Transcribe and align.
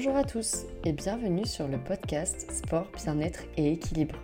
Bonjour 0.00 0.14
à 0.14 0.22
tous 0.22 0.58
et 0.84 0.92
bienvenue 0.92 1.44
sur 1.44 1.66
le 1.66 1.76
podcast 1.76 2.52
Sport, 2.52 2.86
Bien-être 3.04 3.40
et 3.56 3.72
Équilibre. 3.72 4.14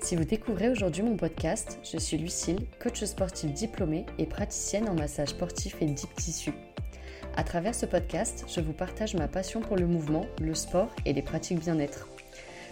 Si 0.00 0.16
vous 0.16 0.24
découvrez 0.24 0.70
aujourd'hui 0.70 1.02
mon 1.02 1.18
podcast, 1.18 1.78
je 1.84 1.98
suis 1.98 2.16
Lucille, 2.16 2.64
coach 2.80 3.04
sportif 3.04 3.52
diplômée 3.52 4.06
et 4.16 4.24
praticienne 4.24 4.88
en 4.88 4.94
massage 4.94 5.28
sportif 5.28 5.76
et 5.82 5.84
deep 5.84 6.14
tissu. 6.14 6.54
À 7.36 7.44
travers 7.44 7.74
ce 7.74 7.84
podcast, 7.84 8.46
je 8.48 8.62
vous 8.62 8.72
partage 8.72 9.14
ma 9.14 9.28
passion 9.28 9.60
pour 9.60 9.76
le 9.76 9.86
mouvement, 9.86 10.24
le 10.40 10.54
sport 10.54 10.88
et 11.04 11.12
les 11.12 11.20
pratiques 11.20 11.60
bien-être. 11.60 12.08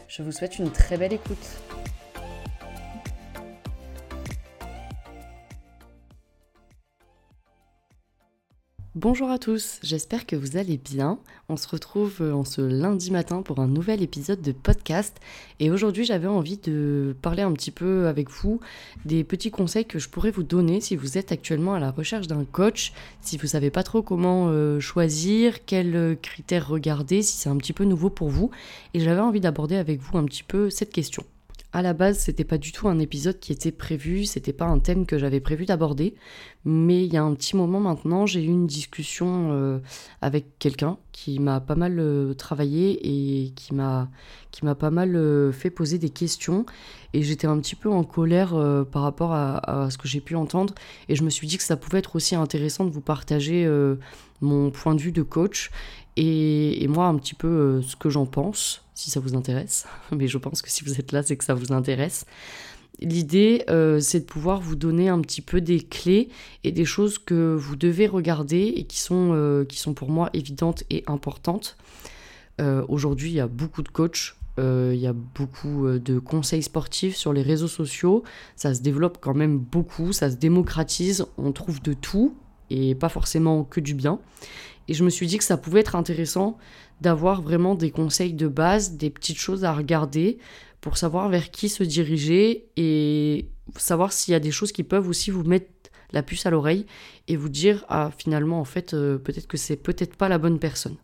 Je 0.09 0.23
vous 0.23 0.33
souhaite 0.33 0.59
une 0.59 0.73
très 0.73 0.97
belle 0.97 1.13
écoute. 1.13 1.47
Bonjour 9.03 9.31
à 9.31 9.39
tous, 9.39 9.79
j'espère 9.83 10.27
que 10.27 10.37
vous 10.37 10.59
allez 10.59 10.77
bien. 10.77 11.19
On 11.49 11.57
se 11.57 11.67
retrouve 11.67 12.19
euh, 12.21 12.35
en 12.35 12.45
ce 12.45 12.61
lundi 12.61 13.11
matin 13.11 13.41
pour 13.41 13.59
un 13.59 13.67
nouvel 13.67 14.03
épisode 14.03 14.43
de 14.43 14.53
podcast 14.53 15.17
et 15.59 15.71
aujourd'hui 15.71 16.05
j'avais 16.05 16.27
envie 16.27 16.59
de 16.59 17.17
parler 17.23 17.41
un 17.41 17.53
petit 17.55 17.71
peu 17.71 18.09
avec 18.09 18.29
vous 18.29 18.61
des 19.07 19.25
petits 19.25 19.51
conseils 19.51 19.87
que 19.87 19.99
je 19.99 20.11
pourrais 20.11 20.31
vous 20.31 20.43
donner 20.43 20.83
si 20.83 20.97
vous 20.97 21.17
êtes 21.17 21.33
actuellement 21.33 21.73
à 21.73 21.81
la 21.81 21.91
recherche 21.91 22.27
d'un 22.27 22.45
coach, 22.45 22.93
si 23.23 23.39
vous 23.39 23.47
savez 23.47 23.71
pas 23.71 23.85
trop 23.85 24.03
comment 24.03 24.49
euh, 24.49 24.81
choisir, 24.81 25.65
quels 25.65 26.19
critères 26.21 26.69
regarder, 26.69 27.23
si 27.23 27.39
c'est 27.39 27.49
un 27.49 27.57
petit 27.57 27.73
peu 27.73 27.85
nouveau 27.85 28.11
pour 28.11 28.29
vous 28.29 28.51
et 28.93 29.01
j'avais 29.01 29.23
envie 29.23 29.41
d'aborder 29.41 29.77
avec 29.77 30.03
vous 30.03 30.19
un 30.19 30.27
petit 30.27 30.43
peu 30.43 30.69
cette 30.69 30.93
question. 30.93 31.25
À 31.73 31.83
la 31.83 31.93
base, 31.93 32.19
c'était 32.19 32.45
pas 32.45 32.59
du 32.59 32.73
tout 32.73 32.89
un 32.89 32.99
épisode 32.99 33.39
qui 33.39 33.53
était 33.53 33.71
prévu, 33.71 34.25
c'était 34.25 34.53
pas 34.53 34.65
un 34.65 34.81
thème 34.81 35.07
que 35.07 35.19
j'avais 35.19 35.39
prévu 35.39 35.67
d'aborder, 35.67 36.15
mais 36.65 37.05
il 37.05 37.13
y 37.13 37.17
a 37.17 37.23
un 37.23 37.33
petit 37.35 37.55
moment 37.55 37.79
maintenant, 37.79 38.27
j'ai 38.27 38.43
eu 38.43 38.49
une 38.49 38.67
discussion 38.67 39.51
euh, 39.53 39.79
avec 40.21 40.59
quelqu'un 40.59 40.99
qui 41.13 41.39
m'a 41.39 41.61
pas 41.61 41.77
mal 41.77 42.01
euh, 42.01 42.35
travaillé 42.35 42.99
et 43.07 43.51
qui 43.51 43.73
m'a 43.73 44.09
pas 44.81 44.91
mal 44.91 45.15
euh, 45.15 45.53
fait 45.53 45.71
poser 45.71 45.99
des 45.99 46.11
questions. 46.11 46.67
Et 47.15 47.23
j'étais 47.23 47.47
un 47.47 47.59
petit 47.61 47.77
peu 47.77 47.89
en 47.89 48.03
colère 48.03 48.51
par 48.93 49.03
rapport 49.03 49.33
à, 49.33 49.89
ce 49.91 49.99
que 49.99 50.07
j'ai 50.07 50.21
pu 50.21 50.37
entendre. 50.37 50.75
Et 51.09 51.17
je 51.17 51.25
me 51.25 51.31
suis 51.31 51.49
dit 51.49 51.57
que 51.57 51.65
ça 51.65 51.77
pouvait 51.77 51.99
être 51.99 52.15
aussi 52.15 52.37
intéressant 52.37 52.85
de 52.85 52.91
vous 52.91 53.01
partager 53.01 53.69
mon 54.41 54.71
point 54.71 54.95
de 54.95 55.01
vue 55.01 55.11
de 55.11 55.23
coach 55.23 55.73
et, 56.21 56.87
moi 56.89 57.07
un 57.07 57.17
petit 57.17 57.35
peu 57.35 57.49
euh, 57.49 57.83
ce 57.83 57.97
que 57.97 58.11
j'en 58.11 58.27
pense, 58.27 58.85
si 58.95 59.11
ça 59.11 59.21
vous 59.21 59.35
intéresse. 59.35 59.87
Mais 60.17 60.29
je 60.29 60.39
pense 60.39 60.63
que 60.63 60.71
si 60.71 60.85
vous 60.85 61.01
êtes 61.01 61.13
là, 61.13 61.23
c'est 61.23 61.37
que 61.37 61.45
ça 61.45 61.55
vous 61.55 61.73
intéresse. 61.73 62.27
L'idée, 63.01 63.65
euh, 63.71 63.99
c'est 64.01 64.21
de 64.21 64.25
pouvoir 64.25 64.61
vous 64.61 64.77
donner 64.77 65.09
un 65.09 65.21
petit 65.23 65.41
peu 65.41 65.63
des 65.63 65.81
clés 65.81 66.29
et 66.65 66.73
des 66.73 66.85
choses 66.85 67.19
que 67.19 67.55
vous 67.55 67.75
devez 67.75 68.07
regarder 68.07 68.75
et 68.77 68.85
qui 68.85 68.99
sont, 68.99 69.31
euh, 69.33 69.65
qui 69.65 69.79
sont 69.79 69.95
pour 69.95 70.11
moi 70.11 70.29
évidentes 70.35 70.85
et 70.91 71.03
importantes. 71.07 71.77
Aujourd'hui, 72.89 73.31
il 73.31 73.37
y 73.37 73.41
a 73.41 73.47
beaucoup 73.47 73.83
de 73.83 73.89
coachs, 73.89 74.37
il 74.59 74.97
y 74.97 75.07
a 75.07 75.15
beaucoup 75.15 75.89
de 75.89 76.19
conseils 76.19 76.63
sportifs 76.63 77.17
sur 77.17 77.33
les 77.33 77.41
réseaux 77.41 77.69
sociaux. 77.69 78.23
Ça 78.55 78.75
se 78.75 78.83
développe 78.83 79.17
quand 79.19 79.33
même 79.33 79.57
beaucoup, 79.57 80.13
ça 80.13 80.31
se 80.31 80.37
démocratise, 80.37 81.25
on 81.39 81.53
trouve 81.53 81.81
de 81.81 81.95
tout 81.95 82.35
et 82.69 82.95
pas 82.95 83.09
forcément 83.09 83.65
que 83.65 83.81
du 83.81 83.95
bien. 83.95 84.19
Et 84.91 84.95
je 84.95 85.05
me 85.05 85.09
suis 85.09 85.29
dit 85.29 85.39
que 85.39 85.45
ça 85.45 85.57
pouvait 85.57 85.81
être 85.81 85.95
intéressant 85.95 86.59
d'avoir 87.01 87.43
vraiment 87.43 87.77
des 87.77 87.93
conseils 87.93 88.35
de 88.35 88.49
base, 88.49 88.97
des 88.97 89.09
petites 89.09 89.39
choses 89.39 89.65
à 89.65 89.73
regarder 89.73 90.39
pour 90.81 90.99
savoir 90.99 91.29
vers 91.29 91.53
qui 91.53 91.69
se 91.69 91.85
diriger 91.85 92.67
et 92.77 93.47
savoir 93.77 94.13
s'il 94.13 94.33
y 94.33 94.35
a 94.35 94.41
des 94.41 94.51
choses 94.51 94.73
qui 94.73 94.83
peuvent 94.83 95.09
aussi 95.09 95.31
vous 95.31 95.45
mettre 95.45 95.69
la 96.11 96.25
puce 96.25 96.45
à 96.45 96.51
l'oreille 96.51 96.87
et 97.29 97.37
vous 97.37 97.49
dire 97.49 97.85
ah 97.89 98.11
finalement 98.19 98.59
en 98.59 98.65
fait 98.65 98.93
euh, 98.93 99.17
peut-être 99.17 99.47
que 99.47 99.57
c'est 99.57 99.77
peut-être 99.77 100.17
pas 100.17 100.29
la 100.29 100.39
bonne 100.39 100.59
personne. 100.59 100.97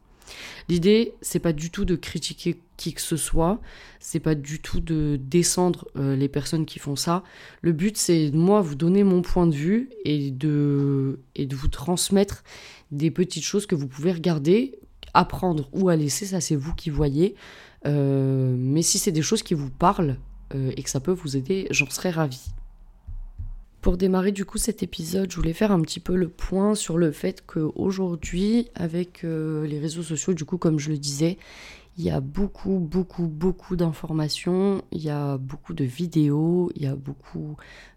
L'idée 0.68 1.14
c'est 1.20 1.38
pas 1.38 1.52
du 1.52 1.70
tout 1.70 1.84
de 1.84 1.94
critiquer 1.94 2.60
qui 2.76 2.92
que 2.92 3.00
ce 3.00 3.16
soit, 3.16 3.60
c'est 4.00 4.18
pas 4.18 4.34
du 4.34 4.60
tout 4.60 4.80
de 4.80 5.16
descendre 5.22 5.86
euh, 5.96 6.16
les 6.16 6.28
personnes 6.28 6.66
qui 6.66 6.80
font 6.80 6.96
ça. 6.96 7.22
Le 7.62 7.70
but 7.70 7.96
c'est 7.96 8.32
moi 8.32 8.62
vous 8.62 8.74
donner 8.74 9.04
mon 9.04 9.22
point 9.22 9.46
de 9.46 9.54
vue 9.54 9.90
et 10.04 10.32
de 10.32 11.20
et 11.36 11.46
de 11.46 11.54
vous 11.54 11.68
transmettre 11.68 12.42
des 12.90 13.10
petites 13.10 13.44
choses 13.44 13.66
que 13.66 13.74
vous 13.74 13.88
pouvez 13.88 14.12
regarder, 14.12 14.78
apprendre 15.14 15.68
ou 15.72 15.88
à 15.88 15.96
laisser, 15.96 16.26
ça 16.26 16.40
c'est 16.40 16.56
vous 16.56 16.74
qui 16.74 16.90
voyez. 16.90 17.34
Euh, 17.86 18.54
mais 18.58 18.82
si 18.82 18.98
c'est 18.98 19.12
des 19.12 19.22
choses 19.22 19.42
qui 19.42 19.54
vous 19.54 19.70
parlent 19.70 20.16
euh, 20.54 20.72
et 20.76 20.82
que 20.82 20.90
ça 20.90 21.00
peut 21.00 21.12
vous 21.12 21.36
aider, 21.36 21.66
j'en 21.70 21.88
serais 21.88 22.10
ravie. 22.10 22.50
Pour 23.80 23.96
démarrer 23.96 24.32
du 24.32 24.44
coup 24.44 24.58
cet 24.58 24.82
épisode, 24.82 25.30
je 25.30 25.36
voulais 25.36 25.52
faire 25.52 25.70
un 25.70 25.80
petit 25.80 26.00
peu 26.00 26.16
le 26.16 26.28
point 26.28 26.74
sur 26.74 26.98
le 26.98 27.12
fait 27.12 27.44
qu'aujourd'hui, 27.46 28.68
avec 28.74 29.22
euh, 29.22 29.64
les 29.66 29.78
réseaux 29.78 30.02
sociaux, 30.02 30.34
du 30.34 30.44
coup 30.44 30.58
comme 30.58 30.78
je 30.78 30.90
le 30.90 30.98
disais, 30.98 31.38
il 31.98 32.04
y 32.04 32.10
a 32.10 32.20
beaucoup, 32.20 32.78
beaucoup, 32.78 33.26
beaucoup 33.26 33.76
d'informations, 33.76 34.82
il 34.90 35.02
y 35.02 35.08
a 35.08 35.38
beaucoup 35.38 35.72
de 35.72 35.84
vidéos, 35.84 36.70
il 36.74 36.82
y 36.82 36.86
a 36.86 36.96
beaucoup 36.96 37.56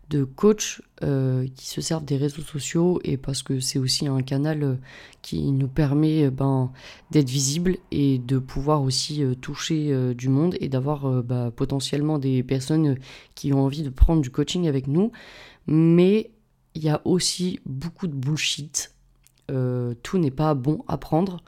de 0.10 0.24
coachs 0.24 0.82
euh, 1.04 1.48
qui 1.56 1.68
se 1.68 1.82
servent 1.82 2.04
des 2.04 2.18
réseaux 2.18 2.42
sociaux 2.42 3.00
et 3.04 3.16
parce 3.16 3.44
que 3.44 3.60
c'est 3.60 3.80
aussi 3.80 4.08
un 4.08 4.22
canal 4.22 4.64
euh, 4.64 4.76
qui 5.22 5.52
nous 5.52 5.68
permet 5.68 6.26
euh, 6.26 6.32
ben, 6.32 6.72
d'être 7.12 7.30
visible 7.30 7.78
et 7.92 8.18
de 8.18 8.40
pouvoir 8.40 8.82
aussi 8.82 9.24
toucher 9.42 10.14
du 10.16 10.30
monde 10.30 10.56
et 10.60 10.70
d'avoir 10.70 11.24
bah, 11.24 11.52
potentiellement 11.56 12.18
des 12.18 12.44
personnes 12.44 12.98
qui 13.36 13.54
ont 13.54 13.64
envie 13.64 13.84
de 13.84 13.90
prendre 13.90 14.22
du 14.22 14.32
coaching 14.32 14.68
avec 14.68 14.88
nous. 14.88 15.12
Mais 15.68 16.32
il 16.76 16.84
y 16.84 16.90
a 16.90 17.02
aussi 17.06 17.60
beaucoup 17.66 18.08
de 18.08 18.14
bullshit. 18.14 18.94
tout 19.48 20.18
n'est 20.18 20.32
pas 20.32 20.54
bon 20.54 20.84
à 20.88 20.98
prendre. 20.98 21.44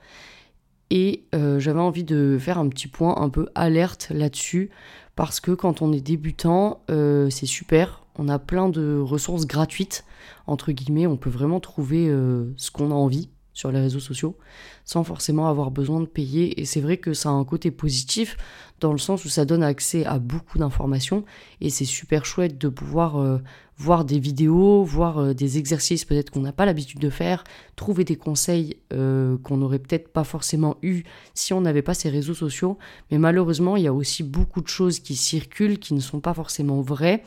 Et 0.90 1.26
j'avais 1.32 1.80
envie 1.80 2.04
de 2.04 2.38
faire 2.40 2.58
un 2.58 2.68
petit 2.70 2.88
point 2.88 3.16
un 3.18 3.30
peu 3.30 3.48
alerte 3.56 4.10
là-dessus 4.10 4.72
parce 5.16 5.40
que 5.40 5.52
quand 5.52 5.82
on 5.82 5.94
est 5.94 6.02
débutant, 6.02 6.84
c'est 6.88 7.46
super 7.46 8.01
on 8.16 8.28
a 8.28 8.40
plein 8.40 8.70
de 8.70 9.00
ressources 9.00 9.46
gratuites, 9.46 10.04
entre 10.48 10.72
guillemets, 10.72 11.08
on 11.08 11.18
peut 11.18 11.30
vraiment 11.30 11.60
trouver 11.60 12.08
euh, 12.10 12.54
ce 12.58 12.72
qu'on 12.72 12.92
a 12.92 12.96
envie 12.96 13.30
sur 13.54 13.72
les 13.72 13.82
réseaux 13.82 14.00
sociaux 14.00 14.38
sans 14.86 15.04
forcément 15.04 15.48
avoir 15.48 15.72
besoin 15.72 16.00
de 16.00 16.06
payer. 16.06 16.60
Et 16.60 16.66
c'est 16.66 16.80
vrai 16.80 16.98
que 16.98 17.14
ça 17.14 17.30
a 17.30 17.34
un 17.34 17.44
côté 17.44 17.70
positif 17.70 18.38
dans 18.80 18.94
le 18.94 18.98
sens 18.98 19.26
où 19.26 19.30
ça 19.30 19.46
donne 19.46 19.62
accès 19.62 20.06
à 20.06 20.20
beaucoup 20.20 20.58
d'informations 20.58 21.26
et 21.60 21.70
c'est 21.70 21.86
super 21.86 22.26
chouette 22.26 22.58
de 22.58 22.70
pouvoir 22.70 23.18
euh, 23.18 23.40
voir 23.78 24.06
des 24.06 24.20
vidéos, 24.20 24.84
voir 24.84 25.20
euh, 25.20 25.34
des 25.34 25.58
exercices 25.58 26.06
peut-être 26.06 26.30
qu'on 26.32 26.40
n'a 26.40 26.54
pas 26.54 26.66
l'habitude 26.66 27.00
de 27.00 27.10
faire, 27.10 27.44
trouver 27.76 28.04
des 28.06 28.16
conseils 28.16 28.78
qu'on 28.90 29.58
n'aurait 29.58 29.80
peut-être 29.80 30.12
pas 30.12 30.24
forcément 30.24 30.78
eu 30.82 31.04
si 31.34 31.54
on 31.54 31.62
n'avait 31.62 31.82
pas 31.82 31.94
ces 31.94 32.10
réseaux 32.10 32.34
sociaux. 32.34 32.78
Mais 33.12 33.18
malheureusement, 33.18 33.76
il 33.76 33.84
y 33.84 33.88
a 33.88 33.94
aussi 33.94 34.24
beaucoup 34.24 34.62
de 34.62 34.68
choses 34.68 35.00
qui 35.00 35.16
circulent 35.16 35.78
qui 35.78 35.94
ne 35.94 36.00
sont 36.00 36.20
pas 36.20 36.34
forcément 36.34 36.82
vraies 36.82 37.24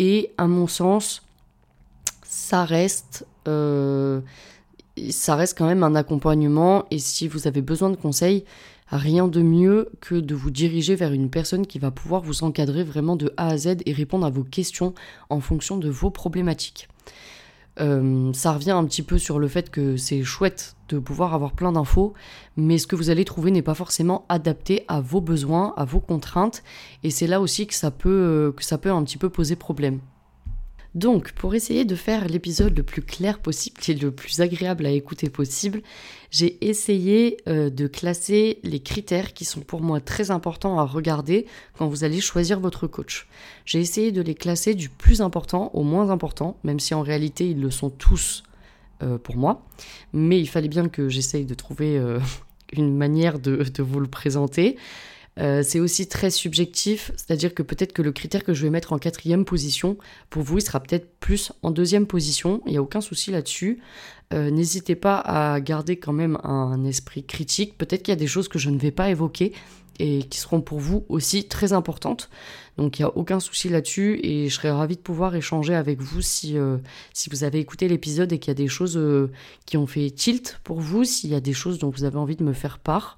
et 0.00 0.32
à 0.38 0.46
mon 0.46 0.66
sens, 0.66 1.22
ça 2.22 2.64
reste, 2.64 3.26
euh, 3.46 4.22
ça 5.10 5.36
reste 5.36 5.58
quand 5.58 5.66
même 5.66 5.82
un 5.82 5.94
accompagnement. 5.94 6.86
Et 6.90 6.98
si 6.98 7.28
vous 7.28 7.46
avez 7.46 7.60
besoin 7.60 7.90
de 7.90 7.96
conseils, 7.96 8.46
rien 8.88 9.28
de 9.28 9.42
mieux 9.42 9.90
que 10.00 10.14
de 10.14 10.34
vous 10.34 10.50
diriger 10.50 10.94
vers 10.94 11.12
une 11.12 11.28
personne 11.28 11.66
qui 11.66 11.78
va 11.78 11.90
pouvoir 11.90 12.22
vous 12.22 12.44
encadrer 12.44 12.82
vraiment 12.82 13.14
de 13.14 13.34
A 13.36 13.48
à 13.48 13.58
Z 13.58 13.76
et 13.84 13.92
répondre 13.92 14.24
à 14.24 14.30
vos 14.30 14.42
questions 14.42 14.94
en 15.28 15.40
fonction 15.40 15.76
de 15.76 15.90
vos 15.90 16.08
problématiques. 16.08 16.88
Euh, 17.78 18.32
ça 18.32 18.52
revient 18.52 18.72
un 18.72 18.84
petit 18.84 19.02
peu 19.02 19.16
sur 19.18 19.38
le 19.38 19.48
fait 19.48 19.70
que 19.70 19.96
c'est 19.96 20.22
chouette 20.24 20.74
de 20.88 20.98
pouvoir 20.98 21.34
avoir 21.34 21.52
plein 21.52 21.72
d'infos, 21.72 22.14
mais 22.56 22.78
ce 22.78 22.86
que 22.86 22.96
vous 22.96 23.10
allez 23.10 23.24
trouver 23.24 23.50
n'est 23.50 23.62
pas 23.62 23.74
forcément 23.74 24.24
adapté 24.28 24.84
à 24.88 25.00
vos 25.00 25.20
besoins, 25.20 25.72
à 25.76 25.84
vos 25.84 26.00
contraintes, 26.00 26.62
et 27.04 27.10
c'est 27.10 27.28
là 27.28 27.40
aussi 27.40 27.66
que 27.66 27.74
ça 27.74 27.90
peut, 27.90 28.08
euh, 28.08 28.52
que 28.52 28.64
ça 28.64 28.76
peut 28.76 28.90
un 28.90 29.04
petit 29.04 29.18
peu 29.18 29.30
poser 29.30 29.56
problème. 29.56 30.00
Donc, 30.94 31.32
pour 31.32 31.54
essayer 31.54 31.84
de 31.84 31.94
faire 31.94 32.26
l'épisode 32.26 32.76
le 32.76 32.82
plus 32.82 33.02
clair 33.02 33.38
possible 33.38 33.76
et 33.86 33.94
le 33.94 34.10
plus 34.10 34.40
agréable 34.40 34.86
à 34.86 34.90
écouter 34.90 35.30
possible, 35.30 35.82
j'ai 36.30 36.64
essayé 36.66 37.36
euh, 37.48 37.70
de 37.70 37.86
classer 37.86 38.58
les 38.64 38.80
critères 38.80 39.32
qui 39.32 39.44
sont 39.44 39.60
pour 39.60 39.82
moi 39.82 40.00
très 40.00 40.32
importants 40.32 40.78
à 40.80 40.84
regarder 40.84 41.46
quand 41.78 41.86
vous 41.86 42.02
allez 42.02 42.20
choisir 42.20 42.58
votre 42.58 42.88
coach. 42.88 43.28
J'ai 43.64 43.78
essayé 43.78 44.10
de 44.10 44.20
les 44.20 44.34
classer 44.34 44.74
du 44.74 44.88
plus 44.88 45.20
important 45.20 45.70
au 45.74 45.84
moins 45.84 46.10
important, 46.10 46.56
même 46.64 46.80
si 46.80 46.92
en 46.94 47.02
réalité 47.02 47.50
ils 47.50 47.60
le 47.60 47.70
sont 47.70 47.90
tous 47.90 48.42
euh, 49.02 49.16
pour 49.16 49.36
moi. 49.36 49.64
Mais 50.12 50.40
il 50.40 50.46
fallait 50.48 50.68
bien 50.68 50.88
que 50.88 51.08
j'essaye 51.08 51.44
de 51.44 51.54
trouver 51.54 51.98
euh, 51.98 52.18
une 52.72 52.96
manière 52.96 53.38
de, 53.38 53.64
vous 53.78 54.00
le 54.00 54.08
présenter. 54.08 54.76
Euh, 55.40 55.62
c'est 55.64 55.80
aussi 55.80 56.06
très 56.06 56.30
subjectif, 56.30 57.12
c'est-à-dire 57.16 57.54
que 57.54 57.62
peut-être 57.62 57.92
que 57.92 58.02
le 58.02 58.12
critère 58.12 58.44
que 58.44 58.52
je 58.52 58.62
vais 58.62 58.70
mettre 58.70 58.92
en 58.92 58.98
quatrième 58.98 59.44
position, 59.44 59.96
pour 60.28 60.42
vous, 60.42 60.58
il 60.58 60.62
sera 60.62 60.80
peut-être 60.80 61.08
plus 61.18 61.52
en 61.62 61.70
deuxième 61.70 62.06
position. 62.06 62.62
Il 62.66 62.72
n'y 62.72 62.78
a 62.78 62.82
aucun 62.82 63.00
souci 63.00 63.30
là-dessus. 63.30 63.80
Euh, 64.32 64.50
n'hésitez 64.50 64.96
pas 64.96 65.16
à 65.18 65.60
garder 65.60 65.96
quand 65.96 66.12
même 66.12 66.38
un 66.44 66.84
esprit 66.84 67.24
critique. 67.24 67.78
Peut-être 67.78 68.02
qu'il 68.02 68.12
y 68.12 68.16
a 68.16 68.20
des 68.20 68.26
choses 68.26 68.48
que 68.48 68.58
je 68.58 68.70
ne 68.70 68.78
vais 68.78 68.90
pas 68.90 69.08
évoquer 69.08 69.52
et 69.98 70.22
qui 70.24 70.38
seront 70.38 70.60
pour 70.60 70.78
vous 70.78 71.04
aussi 71.08 71.44
très 71.44 71.72
importantes. 71.72 72.30
Donc 72.78 72.98
il 72.98 73.02
n'y 73.02 73.06
a 73.06 73.16
aucun 73.16 73.40
souci 73.40 73.68
là-dessus 73.68 74.18
et 74.22 74.48
je 74.48 74.54
serais 74.54 74.70
ravie 74.70 74.96
de 74.96 75.02
pouvoir 75.02 75.34
échanger 75.36 75.74
avec 75.74 76.00
vous 76.00 76.22
si, 76.22 76.56
euh, 76.56 76.78
si 77.12 77.28
vous 77.28 77.44
avez 77.44 77.58
écouté 77.58 77.88
l'épisode 77.88 78.32
et 78.32 78.38
qu'il 78.38 78.50
y 78.50 78.52
a 78.52 78.54
des 78.54 78.68
choses 78.68 78.98
qui 79.66 79.76
ont 79.76 79.86
fait 79.86 80.10
tilt 80.10 80.60
pour 80.64 80.80
vous, 80.80 81.04
s'il 81.04 81.30
y 81.30 81.34
a 81.34 81.40
des 81.40 81.52
choses 81.52 81.78
dont 81.78 81.90
vous 81.90 82.04
avez 82.04 82.16
envie 82.16 82.36
de 82.36 82.44
me 82.44 82.52
faire 82.52 82.78
part. 82.78 83.16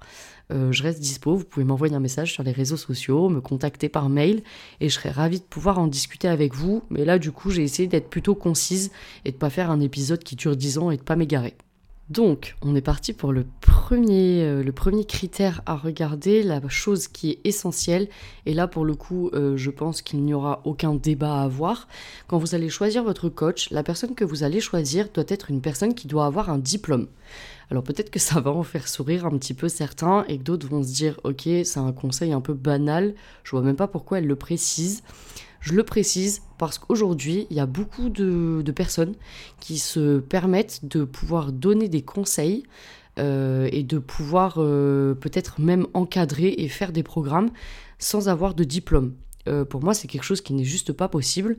Euh, 0.51 0.71
je 0.71 0.83
reste 0.83 0.99
dispo, 0.99 1.35
vous 1.35 1.45
pouvez 1.45 1.63
m'envoyer 1.63 1.95
un 1.95 1.99
message 1.99 2.33
sur 2.33 2.43
les 2.43 2.51
réseaux 2.51 2.77
sociaux, 2.77 3.29
me 3.29 3.41
contacter 3.41 3.89
par 3.89 4.09
mail 4.09 4.43
et 4.81 4.89
je 4.89 4.93
serais 4.93 5.09
ravie 5.09 5.39
de 5.39 5.45
pouvoir 5.45 5.79
en 5.79 5.87
discuter 5.87 6.27
avec 6.27 6.53
vous. 6.53 6.83
Mais 6.89 7.05
là 7.05 7.17
du 7.17 7.31
coup 7.31 7.49
j'ai 7.49 7.63
essayé 7.63 7.87
d'être 7.87 8.09
plutôt 8.09 8.35
concise 8.35 8.91
et 9.25 9.31
de 9.31 9.37
pas 9.37 9.49
faire 9.49 9.71
un 9.71 9.79
épisode 9.79 10.23
qui 10.23 10.35
dure 10.35 10.55
10 10.55 10.77
ans 10.77 10.91
et 10.91 10.97
de 10.97 11.03
pas 11.03 11.15
m'égarer. 11.15 11.55
Donc, 12.09 12.57
on 12.61 12.75
est 12.75 12.81
parti 12.81 13.13
pour 13.13 13.31
le 13.31 13.45
premier, 13.61 14.43
euh, 14.43 14.61
le 14.61 14.71
premier 14.73 15.05
critère 15.05 15.61
à 15.65 15.75
regarder, 15.75 16.43
la 16.43 16.59
chose 16.67 17.07
qui 17.07 17.31
est 17.31 17.39
essentielle. 17.45 18.09
Et 18.45 18.53
là, 18.53 18.67
pour 18.67 18.83
le 18.83 18.93
coup, 18.93 19.29
euh, 19.33 19.55
je 19.55 19.71
pense 19.71 20.01
qu'il 20.01 20.21
n'y 20.21 20.33
aura 20.33 20.61
aucun 20.65 20.95
débat 20.95 21.39
à 21.39 21.43
avoir. 21.43 21.87
Quand 22.27 22.37
vous 22.37 22.55
allez 22.55 22.67
choisir 22.67 23.05
votre 23.05 23.29
coach, 23.29 23.69
la 23.71 23.83
personne 23.83 24.15
que 24.15 24.25
vous 24.25 24.43
allez 24.43 24.59
choisir 24.59 25.07
doit 25.13 25.23
être 25.29 25.49
une 25.49 25.61
personne 25.61 25.95
qui 25.95 26.07
doit 26.07 26.25
avoir 26.25 26.49
un 26.49 26.57
diplôme. 26.57 27.07
Alors 27.71 27.83
peut-être 27.83 28.09
que 28.09 28.19
ça 28.19 28.39
va 28.39 28.51
en 28.51 28.63
faire 28.63 28.87
sourire 28.87 29.25
un 29.25 29.37
petit 29.37 29.53
peu 29.53 29.69
certains 29.69 30.25
et 30.27 30.37
que 30.37 30.43
d'autres 30.43 30.67
vont 30.67 30.83
se 30.83 30.93
dire, 30.93 31.19
ok, 31.23 31.43
c'est 31.63 31.77
un 31.77 31.91
conseil 31.91 32.33
un 32.33 32.41
peu 32.41 32.53
banal, 32.53 33.15
je 33.43 33.51
vois 33.51 33.61
même 33.61 33.75
pas 33.75 33.87
pourquoi 33.87 34.19
elle 34.19 34.27
le 34.27 34.35
précise. 34.35 35.03
Je 35.63 35.73
le 35.73 35.83
précise 35.83 36.41
parce 36.57 36.77
qu'aujourd'hui, 36.77 37.47
il 37.49 37.55
y 37.55 37.61
a 37.61 37.65
beaucoup 37.65 38.09
de, 38.09 38.63
personnes 38.75 39.15
qui 39.61 39.77
se 39.77 40.19
permettent 40.19 40.85
de 40.85 41.05
pouvoir 41.05 41.53
donner 41.53 41.87
des 41.87 42.01
conseils 42.01 42.63
euh, 43.17 43.69
et 43.71 43.83
de 43.83 43.97
pouvoir 43.97 44.55
euh, 44.57 45.13
peut-être 45.13 45.61
même 45.61 45.87
encadrer 45.93 46.53
et 46.57 46.67
faire 46.67 46.91
des 46.91 47.03
programmes 47.03 47.49
sans 47.97 48.27
avoir 48.27 48.55
de 48.55 48.65
diplôme. 48.65 49.13
Euh, 49.47 49.65
pour 49.65 49.83
moi, 49.83 49.93
c'est 49.93 50.07
quelque 50.07 50.23
chose 50.23 50.41
qui 50.41 50.53
n'est 50.53 50.63
juste 50.63 50.93
pas 50.93 51.07
possible. 51.07 51.57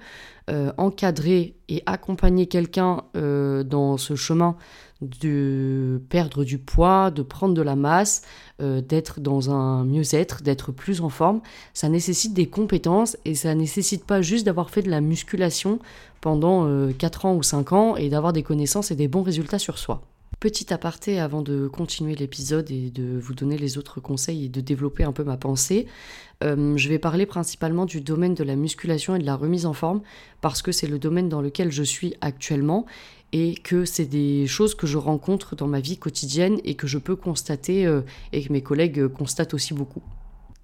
encadrer 0.77 1.57
et 1.69 1.83
accompagner 1.87 2.47
quelqu'un 2.47 3.05
dans 3.15 3.97
ce 3.97 4.15
chemin 4.15 4.57
de 5.05 6.01
perdre 6.09 6.45
du 6.45 6.59
poids, 6.59 7.11
de 7.11 7.23
prendre 7.23 7.55
de 7.55 7.63
la 7.63 7.77
masse, 7.77 8.23
euh, 8.61 8.81
d'être 8.81 9.21
dans 9.21 9.51
un 9.51 9.85
mieux-être, 9.85 10.43
d'être 10.43 10.73
plus 10.73 11.01
en 11.01 11.09
forme, 11.09 11.41
ça 11.73 11.89
nécessite 11.89 12.35
des 12.35 12.47
compétences 12.47 13.17
et 13.25 13.35
ça 13.35 13.55
nécessite 13.55 14.05
pas 14.05 14.23
juste 14.23 14.47
d'avoir 14.47 14.71
fait 14.71 14.83
de 14.83 14.91
la 14.91 15.01
musculation 15.01 15.79
pendant 16.21 16.67
4 16.93 17.25
euh, 17.25 17.29
ans 17.29 17.35
ou 17.35 17.43
5 17.43 17.73
ans 17.73 17.97
et 17.97 18.09
d'avoir 18.09 18.33
des 18.33 18.43
connaissances 18.43 18.91
et 18.91 18.97
des 18.97 19.09
bons 19.09 19.23
résultats 19.23 19.59
sur 19.59 19.79
soi. 19.79 20.03
Petit 20.41 20.73
aparté 20.75 21.21
avant 21.21 21.43
de 21.43 21.69
continuer 21.69 22.15
l'épisode 22.15 22.71
et 22.71 22.91
de 22.91 23.19
vous 23.19 23.35
donner 23.35 23.57
les 23.57 23.79
autres 23.79 24.01
conseils 24.01 24.47
et 24.47 24.49
de 24.49 24.61
développer 24.61 25.05
un 25.05 25.13
peu 25.13 25.25
ma 25.25 25.37
pensée, 25.37 25.87
euh, 26.43 26.77
je 26.77 26.89
vais 26.89 26.99
parler 26.99 27.25
principalement 27.25 27.87
du 27.87 28.01
domaine 28.01 28.35
de 28.35 28.45
la 28.45 28.57
musculation 28.57 29.17
et 29.17 29.19
de 29.19 29.25
la 29.25 29.37
remise 29.37 29.65
en 29.65 29.73
forme 29.73 30.03
parce 30.41 30.61
que 30.61 30.73
c'est 30.73 30.87
le 30.87 30.99
domaine 30.99 31.29
dans 31.29 31.41
lequel 31.41 31.71
je 31.71 31.83
suis 31.83 32.15
actuellement 32.21 32.85
et 33.33 33.55
que 33.55 33.85
c'est 33.85 34.07
des 34.07 34.47
choses 34.47 34.75
que 34.75 34.87
je 34.87 34.99
rencontre 34.99 35.57
dans 35.57 35.67
ma 35.67 35.81
vie 35.81 35.97
quotidienne 35.97 36.61
et 36.65 36.75
que 36.75 36.87
je 36.87 36.99
peux 36.99 37.17
constater 37.17 37.87
euh, 37.87 38.03
et 38.33 38.45
que 38.45 38.53
mes 38.53 38.63
collègues 38.63 39.01
euh, 39.01 39.09
constatent 39.09 39.55
aussi 39.55 39.73
beaucoup. 39.73 40.03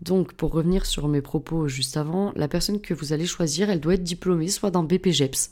Donc, 0.03 0.33
pour 0.33 0.53
revenir 0.53 0.87
sur 0.87 1.09
mes 1.09 1.21
propos 1.21 1.69
juste 1.69 1.97
avant, 1.99 2.33
la 2.35 2.49
personne 2.49 2.81
que 2.81 2.95
vous 2.95 3.13
allez 3.13 3.27
choisir, 3.27 3.69
elle 3.69 3.81
doit 3.81 3.95
être 3.95 4.03
diplômée 4.03 4.49
soit 4.49 4.71
d'un 4.71 4.83
BPGEPS, 4.83 5.51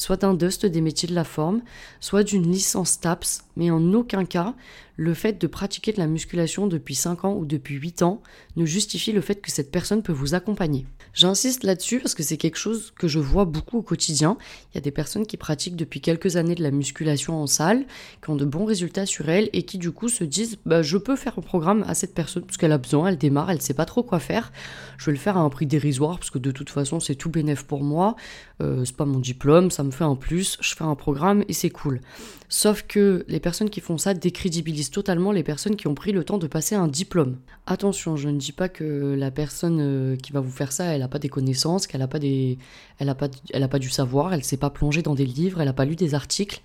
soit 0.00 0.16
d'un 0.16 0.34
DUST 0.34 0.66
des 0.66 0.80
métiers 0.80 1.08
de 1.08 1.14
la 1.14 1.24
forme, 1.24 1.60
soit 2.00 2.24
d'une 2.24 2.50
licence 2.50 3.00
TAPS, 3.00 3.44
mais 3.56 3.70
en 3.70 3.92
aucun 3.92 4.24
cas, 4.24 4.54
le 5.00 5.14
fait 5.14 5.40
de 5.40 5.46
pratiquer 5.46 5.92
de 5.92 5.98
la 5.98 6.06
musculation 6.06 6.66
depuis 6.66 6.94
5 6.94 7.24
ans 7.24 7.34
ou 7.34 7.46
depuis 7.46 7.76
8 7.76 8.02
ans 8.02 8.22
ne 8.56 8.66
justifie 8.66 9.12
le 9.12 9.22
fait 9.22 9.36
que 9.36 9.50
cette 9.50 9.70
personne 9.70 10.02
peut 10.02 10.12
vous 10.12 10.34
accompagner. 10.34 10.86
J'insiste 11.14 11.64
là-dessus 11.64 12.00
parce 12.00 12.14
que 12.14 12.22
c'est 12.22 12.36
quelque 12.36 12.58
chose 12.58 12.92
que 12.98 13.08
je 13.08 13.18
vois 13.18 13.46
beaucoup 13.46 13.78
au 13.78 13.82
quotidien. 13.82 14.36
Il 14.70 14.74
y 14.74 14.78
a 14.78 14.82
des 14.82 14.90
personnes 14.90 15.26
qui 15.26 15.38
pratiquent 15.38 15.76
depuis 15.76 16.02
quelques 16.02 16.36
années 16.36 16.54
de 16.54 16.62
la 16.62 16.70
musculation 16.70 17.42
en 17.42 17.46
salle, 17.46 17.86
qui 18.22 18.28
ont 18.28 18.36
de 18.36 18.44
bons 18.44 18.66
résultats 18.66 19.06
sur 19.06 19.30
elles 19.30 19.48
et 19.54 19.62
qui 19.62 19.78
du 19.78 19.90
coup 19.90 20.10
se 20.10 20.22
disent 20.22 20.58
bah, 20.66 20.82
je 20.82 20.98
peux 20.98 21.16
faire 21.16 21.38
un 21.38 21.42
programme 21.42 21.82
à 21.86 21.94
cette 21.94 22.14
personne 22.14 22.44
parce 22.44 22.58
qu'elle 22.58 22.72
a 22.72 22.78
besoin, 22.78 23.08
elle 23.08 23.18
démarre, 23.18 23.50
elle 23.50 23.62
sait 23.62 23.74
pas 23.74 23.86
trop 23.86 24.02
quoi 24.02 24.20
faire. 24.20 24.52
Je 24.98 25.06
vais 25.06 25.12
le 25.12 25.18
faire 25.18 25.38
à 25.38 25.40
un 25.40 25.48
prix 25.48 25.64
dérisoire 25.64 26.18
parce 26.18 26.30
que 26.30 26.38
de 26.38 26.50
toute 26.50 26.68
façon 26.68 27.00
c'est 27.00 27.14
tout 27.14 27.30
bénéf 27.30 27.64
pour 27.64 27.82
moi. 27.82 28.16
Euh, 28.62 28.84
c'est 28.84 28.96
pas 28.96 29.06
mon 29.06 29.18
diplôme, 29.18 29.70
ça 29.70 29.82
me 29.82 29.89
fait 29.90 30.04
un 30.04 30.16
plus, 30.16 30.56
je 30.60 30.74
fais 30.74 30.84
un 30.84 30.94
programme 30.94 31.44
et 31.48 31.52
c'est 31.52 31.70
cool. 31.70 32.00
Sauf 32.48 32.82
que 32.82 33.24
les 33.28 33.38
personnes 33.38 33.70
qui 33.70 33.80
font 33.80 33.96
ça 33.96 34.12
décrédibilisent 34.12 34.90
totalement 34.90 35.30
les 35.30 35.44
personnes 35.44 35.76
qui 35.76 35.86
ont 35.86 35.94
pris 35.94 36.10
le 36.10 36.24
temps 36.24 36.38
de 36.38 36.48
passer 36.48 36.74
un 36.74 36.88
diplôme. 36.88 37.36
Attention, 37.66 38.16
je 38.16 38.28
ne 38.28 38.38
dis 38.38 38.50
pas 38.50 38.68
que 38.68 39.14
la 39.16 39.30
personne 39.30 39.78
euh, 39.80 40.16
qui 40.16 40.32
va 40.32 40.40
vous 40.40 40.50
faire 40.50 40.72
ça, 40.72 40.86
elle 40.86 41.00
n'a 41.00 41.08
pas 41.08 41.20
des 41.20 41.28
connaissances, 41.28 41.86
qu'elle 41.86 42.00
n'a 42.00 42.08
pas 42.08 42.18
des, 42.18 42.58
elle 42.98 43.08
a 43.08 43.14
pas, 43.14 43.78
du 43.78 43.88
savoir, 43.88 44.34
elle 44.34 44.42
s'est 44.42 44.56
pas 44.56 44.70
plongée 44.70 45.02
dans 45.02 45.14
des 45.14 45.26
livres, 45.26 45.60
elle 45.60 45.68
n'a 45.68 45.72
pas 45.72 45.84
lu 45.84 45.94
des 45.94 46.14
articles. 46.14 46.60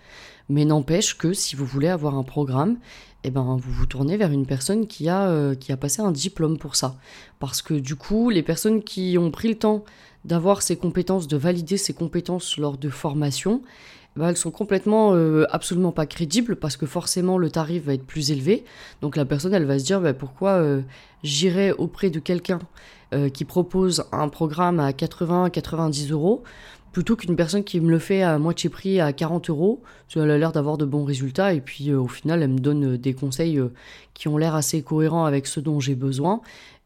Mais 0.50 0.66
n'empêche 0.66 1.18
que 1.18 1.34
si 1.34 1.56
vous 1.56 1.66
voulez 1.66 1.88
avoir 1.88 2.16
un 2.16 2.24
programme, 2.24 2.78
eh 3.24 3.32
ben, 3.32 3.58
vous 3.60 3.72
vous 3.72 3.86
tournez 3.86 4.18
vers 4.18 4.32
une 4.32 4.46
personne 4.46 4.88
qui 4.88 5.10
a, 5.10 5.28
euh, 5.30 5.56
qui 5.56 5.72
a 5.72 5.78
passé 5.78 6.02
un 6.02 6.12
diplôme 6.12 6.58
pour 6.58 6.76
ça. 6.76 6.96
Parce 7.40 7.62
que 7.62 7.74
du 7.76 7.96
coup, 7.96 8.30
les 8.30 8.44
personnes 8.44 8.84
qui 8.84 9.18
ont 9.20 9.32
pris 9.32 9.50
le 9.50 9.56
temps 9.56 9.84
d'avoir 10.26 10.62
ces 10.62 10.76
compétences, 10.76 11.28
de 11.28 11.38
valider 11.38 11.78
ces 11.78 11.94
compétences 11.94 12.58
lors 12.58 12.78
de 12.78 12.90
formation, 12.90 13.62
bah, 14.16 14.30
elles 14.30 14.38
sont 14.38 14.52
complètement 14.52 15.14
euh, 15.14 15.46
absolument 15.50 15.92
pas 15.92 16.06
crédibles 16.06 16.56
parce 16.56 16.78
que 16.78 16.86
forcément 16.86 17.38
le 17.38 17.50
tarif 17.50 17.84
va 17.84 17.94
être 17.94 18.06
plus 18.06 18.32
élevé. 18.32 18.64
Donc 19.02 19.18
la 19.18 19.26
personne 19.26 19.54
elle 19.54 19.66
va 19.66 19.78
se 19.78 19.84
dire 19.86 20.00
bah, 20.02 20.14
pourquoi 20.14 20.52
euh, 20.52 20.82
j'irai 21.24 21.72
auprès 21.74 22.10
de 22.10 22.20
quelqu'un 22.20 22.60
euh, 23.14 23.30
qui 23.30 23.44
propose 23.44 24.06
un 24.12 24.30
programme 24.30 24.80
à 24.80 24.92
80-90 24.92 26.12
euros 26.12 26.44
plutôt 26.94 27.18
qu'une 27.18 27.36
personne 27.36 27.66
qui 27.66 27.82
me 27.82 27.90
le 27.90 28.00
fait 28.00 28.24
à 28.24 28.40
moitié 28.40 28.70
prix 28.70 29.02
à 29.02 29.12
40 29.12 29.50
euros? 29.50 29.84
Elle 30.16 30.32
a 30.32 30.38
l'air 30.38 30.54
d'avoir 30.54 30.78
de 30.78 30.86
bons 30.86 31.04
résultats 31.04 31.54
et 31.54 31.60
puis 31.60 31.94
au 31.94 32.08
final 32.08 32.42
elle 32.42 32.52
me 32.52 32.60
donne 32.60 32.96
des 32.96 33.14
conseils 33.14 33.60
qui 34.14 34.30
ont 34.30 34.38
l'air 34.38 34.56
assez 34.56 34.82
cohérents 34.82 35.26
avec 35.26 35.46
ce 35.46 35.60
dont 35.60 35.82
j'ai 35.82 35.96
besoin. 35.96 36.40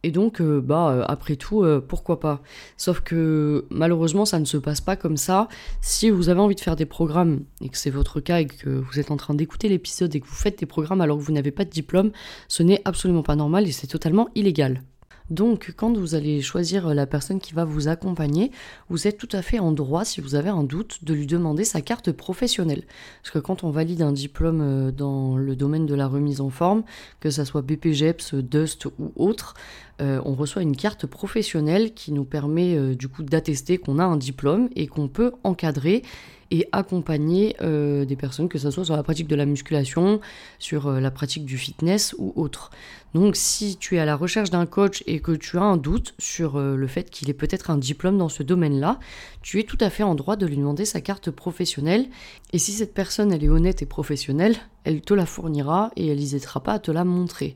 Et 0.04 0.12
donc, 0.12 0.40
euh, 0.40 0.62
bah, 0.62 0.92
euh, 0.92 1.04
après 1.08 1.36
tout, 1.36 1.64
euh, 1.64 1.84
pourquoi 1.86 2.20
pas 2.20 2.42
Sauf 2.78 3.02
que 3.02 3.66
malheureusement, 3.70 4.26
ça 4.26 4.40
ne 4.40 4.46
se 4.46 4.56
passe 4.58 4.80
pas 4.80 4.96
comme 4.96 5.18
ça. 5.18 5.50
Si 5.82 6.10
vous 6.10 6.30
avez 6.30 6.40
envie 6.40 6.56
de 6.56 6.62
faire 6.62 6.78
des 6.78 6.86
programmes, 6.86 7.42
et 7.62 7.70
que 7.70 7.78
c'est 7.78 7.90
votre 7.90 8.22
cas, 8.22 8.40
et 8.40 8.46
que 8.46 8.70
vous 8.70 9.00
êtes 9.00 9.12
en 9.12 9.18
train 9.18 9.34
d'écouter 9.34 9.68
l'épisode 9.68 10.16
et 10.16 10.22
que 10.22 10.28
vous 10.28 10.36
faites 10.36 10.60
des 10.60 10.66
programmes 10.66 11.02
alors 11.02 11.18
que 11.18 11.24
vous 11.24 11.34
n'avez 11.34 11.52
pas 11.52 11.66
de 11.66 11.70
diplôme, 11.70 12.12
ce 12.48 12.64
n'est 12.64 12.82
absolument 12.86 13.24
pas 13.24 13.36
normal 13.36 13.68
et 13.68 13.72
c'est 13.72 13.88
totalement 13.88 14.30
illégal. 14.36 14.84
Donc, 15.30 15.74
quand 15.76 15.98
vous 15.98 16.16
allez 16.16 16.42
choisir 16.42 16.94
la 16.94 17.06
personne 17.06 17.40
qui 17.40 17.54
va 17.54 17.66
vous 17.66 17.88
accompagner, 17.88 18.52
vous 18.90 19.08
êtes 19.08 19.18
tout 19.18 19.30
à 19.32 19.42
fait 19.42 19.60
en 19.60 19.72
droit, 19.72 20.06
si 20.06 20.22
vous 20.22 20.36
avez 20.36 20.50
un 20.50 20.64
doute, 20.64 21.04
de 21.04 21.14
lui 21.14 21.28
demander 21.28 21.64
sa 21.64 21.82
carte 21.82 22.12
professionnelle. 22.12 22.84
Parce 23.22 23.32
que 23.32 23.40
quand 23.40 23.64
on 23.64 23.70
valide 23.70 24.02
un 24.02 24.12
diplôme 24.12 24.62
euh, 24.62 24.92
dans 24.92 25.38
le 25.38 25.56
domaine 25.56 25.86
de 25.86 25.96
la 25.96 26.08
remise 26.08 26.42
en 26.42 26.50
forme, 26.50 26.84
que 27.20 27.30
ça 27.30 27.46
soit 27.46 27.62
BPGEPS, 27.62 28.36
DUST 28.36 28.86
ou 28.86 29.12
autre, 29.16 29.54
euh, 30.02 30.22
on 30.26 30.34
reçoit 30.34 30.62
une 30.62 30.76
carte 30.76 31.06
professionnelle 31.06 31.94
qui 31.94 32.12
nous 32.12 32.24
permet 32.24 32.76
euh, 32.76 32.96
du 32.96 33.08
coup 33.08 33.24
d'attester 33.24 33.78
qu'on 33.78 34.00
a 34.00 34.04
un 34.04 34.18
diplôme 34.18 34.70
et 34.76 34.88
qu'on 34.88 35.08
peut 35.08 35.34
encadrer 35.44 36.04
et 36.52 36.68
accompagner 36.72 37.56
euh, 37.62 38.06
des 38.06 38.16
personnes, 38.16 38.50
que 38.50 38.58
ce 38.58 38.72
soit 38.72 38.86
sur 38.86 38.96
la 38.96 39.04
pratique 39.04 39.28
de 39.28 39.36
la 39.36 39.46
musculation, 39.46 40.20
sur 40.58 40.88
euh, 40.88 41.00
la 41.00 41.12
pratique 41.12 41.46
du 41.46 41.58
fitness 41.58 42.16
ou 42.18 42.34
autre. 42.36 42.72
Donc 43.14 43.36
si 43.36 43.78
tu 43.78 43.96
es 43.96 44.00
à 44.00 44.06
la 44.06 44.16
recherche 44.16 44.50
d'un 44.50 44.66
coach 44.66 45.04
et 45.08 45.20
que 45.20 45.32
tu 45.32 45.58
as 45.58 45.64
un 45.64 45.78
doute 45.78 46.14
sur 46.20 46.58
euh, 46.58 46.76
le 46.76 46.88
fait 46.88 47.10
qu'il 47.10 47.30
ait 47.30 47.34
peut-être 47.34 47.70
un 47.70 47.78
diplôme 47.78 48.18
dans 48.18 48.30
ce 48.30 48.44
domaine-là, 48.44 49.00
tu 49.42 49.60
es 49.60 49.64
tout 49.64 49.78
à 49.80 49.90
fait 49.90 50.04
en 50.04 50.16
droit 50.16 50.36
de 50.36 50.46
lui 50.46 50.58
demander 50.58 50.86
sa 50.86 51.02
carte 51.02 51.32
professionnelle. 51.32 52.08
Et 52.54 52.60
si 52.60 52.72
cette 52.72 52.94
personne 52.94 53.32
elle 53.32 53.44
est 53.44 53.50
honnête 53.50 53.82
et 53.82 53.88
professionnelle, 53.88 54.56
elle 54.84 55.02
te 55.02 55.14
la 55.14 55.26
fournira 55.26 55.92
et 55.96 56.08
elle 56.08 56.20
n'hésitera 56.20 56.62
pas 56.62 56.74
à 56.74 56.80
te 56.80 56.92
la 56.92 57.04
montrer. 57.04 57.56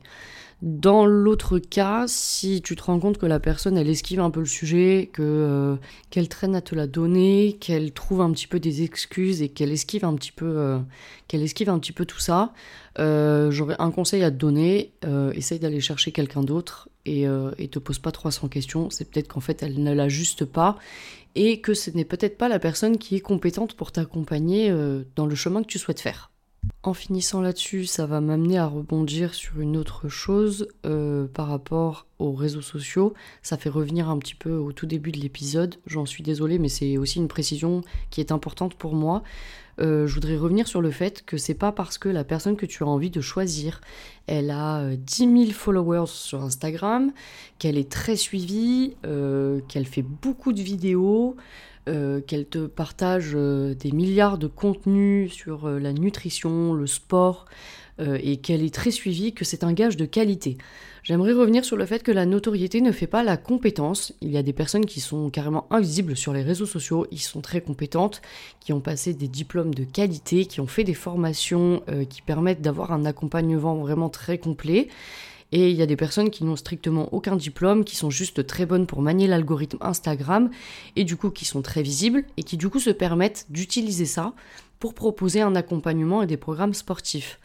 Dans 0.64 1.04
l'autre 1.04 1.58
cas, 1.58 2.06
si 2.08 2.62
tu 2.62 2.74
te 2.74 2.84
rends 2.84 2.98
compte 2.98 3.18
que 3.18 3.26
la 3.26 3.38
personne 3.38 3.76
elle 3.76 3.90
esquive 3.90 4.20
un 4.20 4.30
peu 4.30 4.40
le 4.40 4.46
sujet, 4.46 5.10
euh, 5.18 5.76
qu'elle 6.08 6.30
traîne 6.30 6.56
à 6.56 6.62
te 6.62 6.74
la 6.74 6.86
donner, 6.86 7.58
qu'elle 7.60 7.92
trouve 7.92 8.22
un 8.22 8.32
petit 8.32 8.46
peu 8.46 8.58
des 8.58 8.82
excuses 8.82 9.42
et 9.42 9.50
qu'elle 9.50 9.70
esquive 9.70 10.06
un 10.06 10.14
petit 10.14 10.32
peu, 10.32 10.46
euh, 10.46 10.78
tout 12.08 12.18
ça, 12.18 12.54
euh, 12.98 13.50
j'aurais 13.50 13.76
un 13.78 13.90
conseil 13.90 14.22
à 14.24 14.30
te 14.30 14.36
donner. 14.36 14.94
essaye 15.34 15.58
d'aller 15.58 15.80
chercher 15.80 16.12
quelqu'un 16.12 16.42
d'autre 16.42 16.88
et, 17.04 17.26
et 17.58 17.68
te 17.68 17.78
pose 17.78 17.98
pas 17.98 18.10
300 18.10 18.48
questions. 18.48 18.88
C'est 18.88 19.10
peut-être 19.10 19.28
qu'en 19.28 19.40
fait 19.40 19.62
elle 19.62 19.82
ne 19.82 19.92
l'ajuste 19.92 20.46
pas 20.46 20.78
et 21.34 21.60
que 21.60 21.74
ce 21.74 21.90
n'est 21.90 22.06
peut-être 22.06 22.38
pas 22.38 22.48
la 22.48 22.58
personne 22.58 22.96
qui 22.96 23.16
est 23.16 23.20
compétente 23.20 23.74
pour 23.74 23.92
t'accompagner 23.92 24.74
dans 25.14 25.26
le 25.26 25.34
chemin 25.34 25.60
que 25.60 25.68
tu 25.68 25.78
souhaites 25.78 26.00
faire. 26.00 26.30
En 26.84 26.92
finissant 26.92 27.40
là-dessus, 27.40 27.86
ça 27.86 28.04
va 28.04 28.20
m'amener 28.20 28.58
à 28.58 28.66
rebondir 28.66 29.32
sur 29.32 29.58
une 29.58 29.78
autre 29.78 30.10
chose 30.10 30.68
euh, 30.84 31.26
par 31.26 31.48
rapport 31.48 32.06
aux 32.18 32.32
réseaux 32.32 32.60
sociaux. 32.60 33.14
Ça 33.42 33.56
fait 33.56 33.70
revenir 33.70 34.10
un 34.10 34.18
petit 34.18 34.34
peu 34.34 34.54
au 34.54 34.72
tout 34.72 34.84
début 34.84 35.10
de 35.10 35.18
l'épisode. 35.18 35.76
J'en 35.86 36.04
suis 36.04 36.22
désolée, 36.22 36.58
mais 36.58 36.68
c'est 36.68 36.98
aussi 36.98 37.18
une 37.18 37.28
précision 37.28 37.80
qui 38.10 38.20
est 38.20 38.32
importante 38.32 38.74
pour 38.74 38.94
moi. 38.94 39.22
Euh, 39.80 40.06
je 40.06 40.14
voudrais 40.14 40.36
revenir 40.36 40.68
sur 40.68 40.82
le 40.82 40.90
fait 40.90 41.24
que 41.24 41.38
c'est 41.38 41.54
pas 41.54 41.72
parce 41.72 41.96
que 41.96 42.10
la 42.10 42.22
personne 42.22 42.54
que 42.54 42.66
tu 42.66 42.82
as 42.82 42.86
envie 42.86 43.10
de 43.10 43.22
choisir, 43.22 43.80
elle 44.26 44.50
a 44.50 44.94
10 44.94 45.22
euh, 45.22 45.44
000 45.46 45.52
followers 45.52 46.08
sur 46.08 46.42
Instagram, 46.42 47.12
qu'elle 47.58 47.78
est 47.78 47.90
très 47.90 48.16
suivie, 48.16 48.94
qu'elle 49.68 49.86
fait 49.86 50.02
beaucoup 50.02 50.52
de 50.52 50.60
vidéos, 50.60 51.34
euh, 51.86 52.22
qu'elle 52.22 52.46
te 52.46 52.66
partage 52.66 53.32
euh, 53.34 53.74
des 53.74 53.92
milliards 53.92 54.38
de 54.38 54.46
contenus 54.46 55.30
sur 55.30 55.66
euh, 55.66 55.78
la 55.78 55.92
nutrition, 55.92 56.72
le 56.72 56.86
sport, 56.86 57.44
et 58.00 58.38
qu'elle 58.38 58.64
est 58.64 58.74
très 58.74 58.90
suivie, 58.90 59.34
que 59.34 59.44
c'est 59.44 59.62
un 59.62 59.72
gage 59.72 59.96
de 59.96 60.04
qualité. 60.04 60.58
J'aimerais 61.04 61.32
revenir 61.32 61.64
sur 61.64 61.76
le 61.76 61.86
fait 61.86 62.02
que 62.02 62.10
la 62.10 62.26
notoriété 62.26 62.80
ne 62.80 62.90
fait 62.90 63.06
pas 63.06 63.22
la 63.22 63.36
compétence. 63.36 64.12
Il 64.20 64.32
y 64.32 64.36
a 64.36 64.42
des 64.42 64.52
personnes 64.52 64.84
qui 64.84 64.98
sont 64.98 65.30
carrément 65.30 65.68
invisibles 65.70 66.16
sur 66.16 66.32
les 66.32 66.42
réseaux 66.42 66.66
sociaux, 66.66 67.06
ils 67.12 67.20
sont 67.20 67.40
très 67.40 67.60
compétentes, 67.60 68.20
qui 68.58 68.72
ont 68.72 68.80
passé 68.80 69.14
des 69.14 69.28
diplômes 69.28 69.72
de 69.72 69.84
qualité, 69.84 70.46
qui 70.46 70.60
ont 70.60 70.66
fait 70.66 70.82
des 70.82 70.92
formations 70.92 71.84
qui 72.10 72.20
permettent 72.20 72.62
d'avoir 72.62 72.90
un 72.90 73.04
accompagnement 73.04 73.76
vraiment 73.76 74.08
très 74.08 74.38
complet. 74.38 74.88
Et 75.52 75.70
il 75.70 75.76
y 75.76 75.82
a 75.82 75.86
des 75.86 75.96
personnes 75.96 76.30
qui 76.30 76.44
n'ont 76.44 76.56
strictement 76.56 77.12
aucun 77.12 77.36
diplôme, 77.36 77.84
qui 77.84 77.96
sont 77.96 78.10
juste 78.10 78.46
très 78.46 78.66
bonnes 78.66 78.86
pour 78.86 79.02
manier 79.02 79.26
l'algorithme 79.26 79.78
Instagram, 79.80 80.50
et 80.96 81.04
du 81.04 81.16
coup 81.16 81.30
qui 81.30 81.44
sont 81.44 81.62
très 81.62 81.82
visibles, 81.82 82.24
et 82.36 82.42
qui 82.42 82.56
du 82.56 82.68
coup 82.68 82.80
se 82.80 82.90
permettent 82.90 83.46
d'utiliser 83.50 84.06
ça 84.06 84.34
pour 84.80 84.94
proposer 84.94 85.40
un 85.40 85.54
accompagnement 85.54 86.22
et 86.22 86.26
des 86.26 86.36
programmes 86.36 86.74
sportifs. 86.74 87.38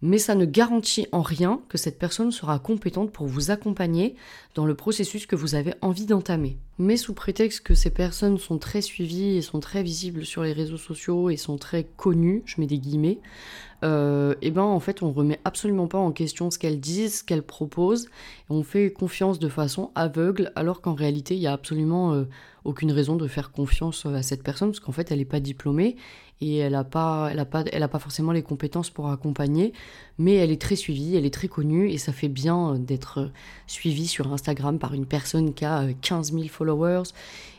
Mais 0.00 0.18
ça 0.18 0.34
ne 0.34 0.44
garantit 0.44 1.08
en 1.10 1.22
rien 1.22 1.60
que 1.68 1.78
cette 1.78 1.98
personne 1.98 2.30
sera 2.30 2.58
compétente 2.58 3.10
pour 3.10 3.26
vous 3.26 3.50
accompagner 3.50 4.14
dans 4.58 4.66
le 4.66 4.74
processus 4.74 5.24
que 5.24 5.36
vous 5.36 5.54
avez 5.54 5.72
envie 5.82 6.04
d'entamer. 6.04 6.56
Mais 6.78 6.96
sous 6.96 7.14
prétexte 7.14 7.60
que 7.60 7.74
ces 7.74 7.90
personnes 7.90 8.38
sont 8.38 8.58
très 8.58 8.80
suivies 8.80 9.36
et 9.36 9.40
sont 9.40 9.60
très 9.60 9.84
visibles 9.84 10.26
sur 10.26 10.42
les 10.42 10.52
réseaux 10.52 10.76
sociaux 10.76 11.30
et 11.30 11.36
sont 11.36 11.58
très 11.58 11.84
connues, 11.96 12.42
je 12.44 12.60
mets 12.60 12.66
des 12.66 12.80
guillemets, 12.80 13.20
et 13.20 13.84
euh, 13.84 14.34
eh 14.42 14.50
ben 14.50 14.62
en 14.62 14.80
fait 14.80 15.04
on 15.04 15.12
remet 15.12 15.38
absolument 15.44 15.86
pas 15.86 15.98
en 15.98 16.10
question 16.10 16.50
ce 16.50 16.58
qu'elles 16.58 16.80
disent, 16.80 17.20
ce 17.20 17.24
qu'elles 17.24 17.44
proposent, 17.44 18.06
et 18.06 18.50
on 18.50 18.64
fait 18.64 18.92
confiance 18.92 19.38
de 19.38 19.48
façon 19.48 19.92
aveugle, 19.94 20.50
alors 20.56 20.80
qu'en 20.80 20.94
réalité 20.94 21.36
il 21.36 21.40
y 21.40 21.46
a 21.46 21.52
absolument 21.52 22.14
euh, 22.14 22.24
aucune 22.64 22.90
raison 22.90 23.14
de 23.14 23.28
faire 23.28 23.52
confiance 23.52 24.06
à 24.06 24.22
cette 24.22 24.42
personne, 24.42 24.70
parce 24.70 24.80
qu'en 24.80 24.90
fait 24.90 25.12
elle 25.12 25.18
n'est 25.18 25.24
pas 25.24 25.38
diplômée 25.38 25.94
et 26.40 26.58
elle 26.58 26.72
n'a 26.72 26.84
pas, 26.84 27.30
elle 27.32 27.44
pas, 27.46 27.62
pas 27.64 27.98
forcément 27.98 28.32
les 28.32 28.42
compétences 28.42 28.90
pour 28.90 29.08
accompagner, 29.08 29.72
mais 30.18 30.34
elle 30.34 30.50
est 30.50 30.60
très 30.60 30.76
suivie, 30.76 31.16
elle 31.16 31.24
est 31.24 31.34
très 31.34 31.48
connue, 31.48 31.90
et 31.90 31.98
ça 31.98 32.12
fait 32.12 32.28
bien 32.28 32.74
euh, 32.74 32.78
d'être 32.78 33.30
suivie 33.66 34.06
sur 34.06 34.32
Instagram 34.32 34.78
par 34.78 34.94
une 34.94 35.06
personne 35.06 35.54
qui 35.54 35.64
a 35.64 35.86
15 36.02 36.32
000 36.32 36.48
followers 36.48 37.10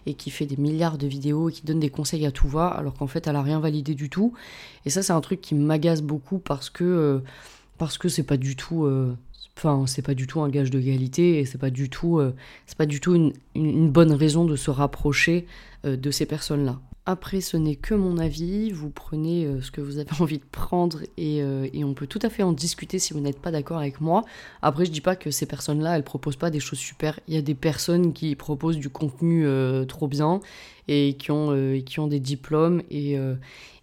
et 0.06 0.14
qui 0.14 0.30
fait 0.30 0.46
des 0.46 0.58
milliards 0.58 0.98
de 0.98 1.08
vidéos 1.08 1.50
et 1.50 1.52
qui 1.54 1.66
donne 1.66 1.80
des 1.80 1.90
conseils 1.90 2.26
à 2.26 2.32
tout 2.32 2.48
va, 2.48 2.68
alors 2.68 2.94
qu'en 2.94 3.08
fait 3.08 3.28
elle 3.28 3.36
a 3.36 3.42
rien 3.42 3.60
validé 3.60 3.96
du 3.96 4.10
tout. 4.10 4.34
Et 4.86 4.90
ça 4.90 5.04
c'est 5.04 5.14
un 5.14 5.22
truc 5.22 5.42
qui 5.42 5.56
m'agace 5.56 6.02
beaucoup 6.02 6.40
parce 6.40 6.70
que 6.70 6.84
euh, 6.84 7.20
parce 7.78 7.98
que 7.98 8.10
c'est 8.10 8.24
pas 8.24 8.38
du 8.38 8.56
tout 8.56 8.86
euh, 8.86 9.16
pas 9.62 10.14
du 10.14 10.26
tout 10.26 10.42
un 10.42 10.50
gage 10.50 10.72
de 10.72 10.80
qualité 10.80 11.40
et 11.40 11.46
c'est 11.46 11.58
pas 11.58 11.70
du 11.70 11.90
tout 11.90 12.20
euh, 12.20 12.34
c'est 12.66 12.78
pas 12.78 12.86
du 12.86 13.02
tout 13.02 13.32
une, 13.56 13.92
bonne 13.92 14.14
raison 14.14 14.46
de 14.46 14.56
se 14.56 14.72
rapprocher 14.72 15.46
de 15.84 16.12
ces 16.12 16.26
personnes 16.26 16.66
là. 16.66 16.80
Après, 17.12 17.42
ce 17.42 17.58
n'est 17.58 17.76
que 17.76 17.96
mon 17.96 18.20
avis, 18.20 18.70
vous 18.72 18.92
prenez 18.92 19.46
euh, 19.46 19.64
ce 19.64 19.72
que 19.72 19.82
vous 19.82 19.98
avez 19.98 20.12
envie 20.20 20.38
de 20.38 20.46
prendre 20.52 21.00
euh, 21.18 21.68
et, 21.74 21.84
on 21.84 21.96
peut 21.96 22.06
tout 22.06 22.20
à 22.22 22.30
fait 22.30 22.44
en 22.44 22.52
discuter 22.52 23.00
si 23.00 23.14
vous 23.14 23.20
n'êtes 23.20 23.40
pas 23.40 23.50
d'accord 23.50 23.80
avec 23.80 24.00
moi. 24.00 24.26
Après, 24.62 24.86
je 24.86 24.92
dis 24.92 25.02
pas 25.02 25.16
que 25.16 25.32
ces 25.32 25.48
personnes-là, 25.48 25.96
elles 25.96 26.04
proposent 26.04 26.36
pas 26.36 26.52
des 26.52 26.60
choses 26.60 26.78
super. 26.78 27.20
Il 27.28 27.34
y 27.34 27.38
a 27.38 27.42
des 27.42 27.56
personnes 27.56 28.14
qui 28.14 28.36
proposent 28.36 28.78
du 28.78 28.90
contenu 28.90 29.48
euh, 29.48 29.86
trop 29.86 30.08
bien 30.08 30.40
et 30.88 31.16
qui 31.18 31.32
ont, 31.32 31.50
des 31.52 32.20
diplômes 32.20 32.84
et, 32.92 33.18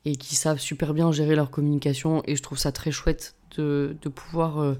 et 0.04 0.16
qui 0.16 0.34
savent 0.36 0.60
super 0.60 0.94
bien 0.94 1.10
gérer 1.10 1.34
leur 1.34 1.50
communication 1.50 2.22
et 2.26 2.34
je 2.34 2.42
trouve 2.42 2.58
ça 2.58 2.72
très 2.72 2.90
chouette 2.90 3.34
de, 3.56 3.96
de 4.02 4.08
pouvoir 4.08 4.74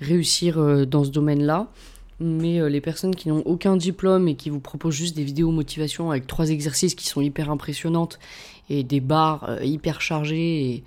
réussir 0.00 0.86
dans 0.86 1.02
ce 1.02 1.10
domaine-là 1.10 1.72
mais 2.22 2.60
euh, 2.60 2.68
les 2.68 2.80
personnes 2.80 3.14
qui 3.14 3.28
n'ont 3.28 3.42
aucun 3.44 3.76
diplôme 3.76 4.28
et 4.28 4.36
qui 4.36 4.50
vous 4.50 4.60
proposent 4.60 4.94
juste 4.94 5.16
des 5.16 5.24
vidéos 5.24 5.50
motivation 5.50 6.10
avec 6.10 6.26
trois 6.26 6.50
exercices 6.50 6.94
qui 6.94 7.06
sont 7.06 7.20
hyper 7.20 7.50
impressionnantes 7.50 8.18
et 8.70 8.84
des 8.84 9.00
barres 9.00 9.48
euh, 9.48 9.64
hyper 9.64 10.00
chargées 10.00 10.84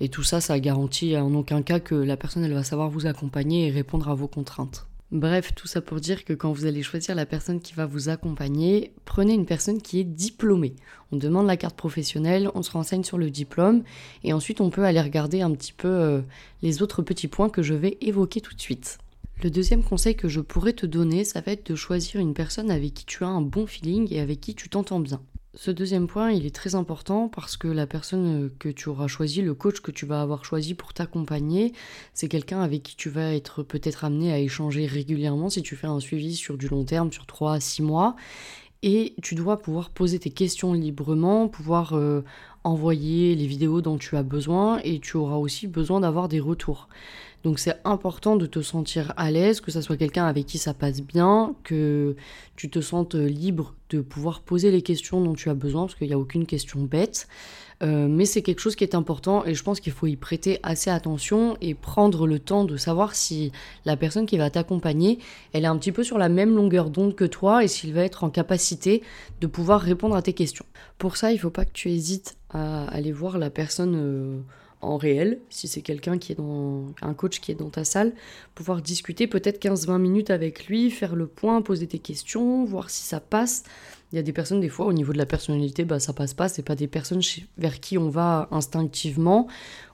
et, 0.00 0.08
tout 0.08 0.22
ça, 0.22 0.42
ça 0.42 0.60
garantit 0.60 1.16
en 1.16 1.34
aucun 1.34 1.62
cas 1.62 1.80
que 1.80 1.94
la 1.94 2.18
personne 2.18 2.44
elle 2.44 2.52
va 2.52 2.62
savoir 2.62 2.90
vous 2.90 3.06
accompagner 3.06 3.68
et 3.68 3.70
répondre 3.70 4.10
à 4.10 4.14
vos 4.14 4.28
contraintes. 4.28 4.86
Bref, 5.10 5.54
tout 5.54 5.66
ça 5.66 5.80
pour 5.80 6.00
dire 6.00 6.24
que 6.24 6.34
quand 6.34 6.52
vous 6.52 6.66
allez 6.66 6.82
choisir 6.82 7.14
la 7.14 7.24
personne 7.24 7.60
qui 7.60 7.72
va 7.72 7.86
vous 7.86 8.10
accompagner, 8.10 8.92
prenez 9.04 9.32
une 9.32 9.46
personne 9.46 9.80
qui 9.80 10.00
est 10.00 10.04
diplômée. 10.04 10.74
On 11.12 11.16
demande 11.16 11.46
la 11.46 11.56
carte 11.56 11.76
professionnelle, 11.76 12.50
on 12.54 12.62
se 12.62 12.72
renseigne 12.72 13.04
sur 13.04 13.16
le 13.16 13.30
diplôme 13.30 13.84
et 14.22 14.34
ensuite 14.34 14.60
on 14.60 14.68
peut 14.68 14.84
aller 14.84 15.00
regarder 15.00 15.40
un 15.40 15.52
petit 15.52 15.72
peu 15.72 15.88
euh, 15.88 16.20
les 16.60 16.82
autres 16.82 17.00
petits 17.02 17.28
points 17.28 17.48
que 17.48 17.62
je 17.62 17.74
vais 17.74 17.96
évoquer 18.02 18.42
tout 18.42 18.54
de 18.54 18.60
suite. 18.60 18.98
Le 19.42 19.50
deuxième 19.50 19.82
conseil 19.82 20.16
que 20.16 20.28
je 20.28 20.40
pourrais 20.40 20.72
te 20.72 20.86
donner, 20.86 21.22
ça 21.24 21.42
va 21.42 21.52
être 21.52 21.70
de 21.70 21.76
choisir 21.76 22.20
une 22.20 22.32
personne 22.32 22.70
avec 22.70 22.94
qui 22.94 23.04
tu 23.04 23.22
as 23.22 23.28
un 23.28 23.42
bon 23.42 23.66
feeling 23.66 24.08
et 24.10 24.20
avec 24.20 24.40
qui 24.40 24.54
tu 24.54 24.70
t'entends 24.70 24.98
bien. 24.98 25.20
Ce 25.52 25.70
deuxième 25.70 26.06
point, 26.06 26.32
il 26.32 26.46
est 26.46 26.54
très 26.54 26.74
important 26.74 27.28
parce 27.28 27.58
que 27.58 27.68
la 27.68 27.86
personne 27.86 28.50
que 28.58 28.70
tu 28.70 28.88
auras 28.88 29.08
choisi, 29.08 29.42
le 29.42 29.54
coach 29.54 29.80
que 29.80 29.90
tu 29.90 30.06
vas 30.06 30.22
avoir 30.22 30.44
choisi 30.44 30.74
pour 30.74 30.94
t'accompagner, 30.94 31.72
c'est 32.14 32.28
quelqu'un 32.28 32.60
avec 32.60 32.82
qui 32.82 32.96
tu 32.96 33.10
vas 33.10 33.34
être 33.34 33.62
peut-être 33.62 34.04
amené 34.04 34.32
à 34.32 34.38
échanger 34.38 34.86
régulièrement 34.86 35.50
si 35.50 35.62
tu 35.62 35.76
fais 35.76 35.86
un 35.86 36.00
suivi 36.00 36.34
sur 36.34 36.56
du 36.56 36.68
long 36.68 36.84
terme, 36.84 37.12
sur 37.12 37.26
3 37.26 37.54
à 37.54 37.60
6 37.60 37.82
mois. 37.82 38.16
Et 38.82 39.14
tu 39.22 39.34
dois 39.34 39.58
pouvoir 39.58 39.90
poser 39.90 40.18
tes 40.18 40.30
questions 40.30 40.72
librement, 40.72 41.48
pouvoir 41.48 41.94
euh, 41.94 42.22
envoyer 42.64 43.34
les 43.34 43.46
vidéos 43.46 43.80
dont 43.80 43.98
tu 43.98 44.16
as 44.16 44.22
besoin 44.22 44.80
et 44.82 44.98
tu 44.98 45.16
auras 45.16 45.36
aussi 45.36 45.66
besoin 45.66 46.00
d'avoir 46.00 46.28
des 46.28 46.40
retours. 46.40 46.88
Donc 47.44 47.58
c'est 47.58 47.76
important 47.84 48.36
de 48.36 48.46
te 48.46 48.60
sentir 48.60 49.12
à 49.16 49.30
l'aise, 49.30 49.60
que 49.60 49.70
ça 49.70 49.82
soit 49.82 49.96
quelqu'un 49.96 50.26
avec 50.26 50.46
qui 50.46 50.58
ça 50.58 50.74
passe 50.74 51.00
bien, 51.00 51.54
que 51.62 52.16
tu 52.56 52.68
te 52.70 52.80
sentes 52.80 53.14
libre 53.14 53.74
de 53.90 54.00
pouvoir 54.00 54.40
poser 54.40 54.70
les 54.70 54.82
questions 54.82 55.20
dont 55.20 55.34
tu 55.34 55.48
as 55.48 55.54
besoin, 55.54 55.82
parce 55.82 55.94
qu'il 55.94 56.08
n'y 56.08 56.14
a 56.14 56.18
aucune 56.18 56.46
question 56.46 56.80
bête. 56.80 57.28
Euh, 57.82 58.08
mais 58.08 58.24
c'est 58.24 58.40
quelque 58.40 58.60
chose 58.60 58.74
qui 58.74 58.84
est 58.84 58.94
important 58.94 59.44
et 59.44 59.54
je 59.54 59.62
pense 59.62 59.80
qu'il 59.80 59.92
faut 59.92 60.06
y 60.06 60.16
prêter 60.16 60.58
assez 60.62 60.88
attention 60.88 61.58
et 61.60 61.74
prendre 61.74 62.26
le 62.26 62.38
temps 62.38 62.64
de 62.64 62.76
savoir 62.78 63.14
si 63.14 63.52
la 63.84 63.98
personne 63.98 64.24
qui 64.24 64.38
va 64.38 64.48
t'accompagner, 64.48 65.18
elle 65.52 65.64
est 65.64 65.68
un 65.68 65.76
petit 65.76 65.92
peu 65.92 66.02
sur 66.02 66.16
la 66.16 66.30
même 66.30 66.54
longueur 66.56 66.88
d'onde 66.88 67.14
que 67.14 67.24
toi 67.24 67.64
et 67.64 67.68
s'il 67.68 67.92
va 67.92 68.02
être 68.02 68.24
en 68.24 68.30
capacité 68.30 69.02
de 69.42 69.46
pouvoir 69.46 69.82
répondre 69.82 70.16
à 70.16 70.22
tes 70.22 70.32
questions. 70.32 70.64
Pour 70.96 71.18
ça, 71.18 71.32
il 71.32 71.34
ne 71.34 71.40
faut 71.40 71.50
pas 71.50 71.66
que 71.66 71.72
tu 71.72 71.90
hésites 71.90 72.38
à 72.50 72.86
aller 72.86 73.12
voir 73.12 73.38
la 73.38 73.50
personne. 73.50 73.94
Euh, 73.94 74.40
en 74.86 74.96
réel, 74.96 75.40
si 75.50 75.68
c'est 75.68 75.82
quelqu'un 75.82 76.18
qui 76.18 76.32
est 76.32 76.36
dans 76.36 76.86
un 77.02 77.14
coach 77.14 77.40
qui 77.40 77.52
est 77.52 77.56
dans 77.56 77.70
ta 77.70 77.84
salle, 77.84 78.12
pouvoir 78.54 78.82
discuter 78.82 79.26
peut-être 79.26 79.62
15-20 79.62 79.98
minutes 79.98 80.30
avec 80.30 80.66
lui, 80.66 80.90
faire 80.90 81.16
le 81.16 81.26
point, 81.26 81.60
poser 81.62 81.86
tes 81.86 81.98
questions, 81.98 82.64
voir 82.64 82.90
si 82.90 83.02
ça 83.02 83.20
passe. 83.20 83.64
Il 84.12 84.16
y 84.16 84.18
a 84.20 84.22
des 84.22 84.32
personnes, 84.32 84.60
des 84.60 84.68
fois, 84.68 84.86
au 84.86 84.92
niveau 84.92 85.12
de 85.12 85.18
la 85.18 85.26
personnalité, 85.26 85.84
bah, 85.84 85.98
ça 85.98 86.12
passe 86.12 86.32
pas. 86.32 86.48
C'est 86.48 86.62
pas 86.62 86.76
des 86.76 86.86
personnes 86.86 87.22
vers 87.58 87.80
qui 87.80 87.98
on 87.98 88.08
va 88.08 88.48
instinctivement, 88.52 89.48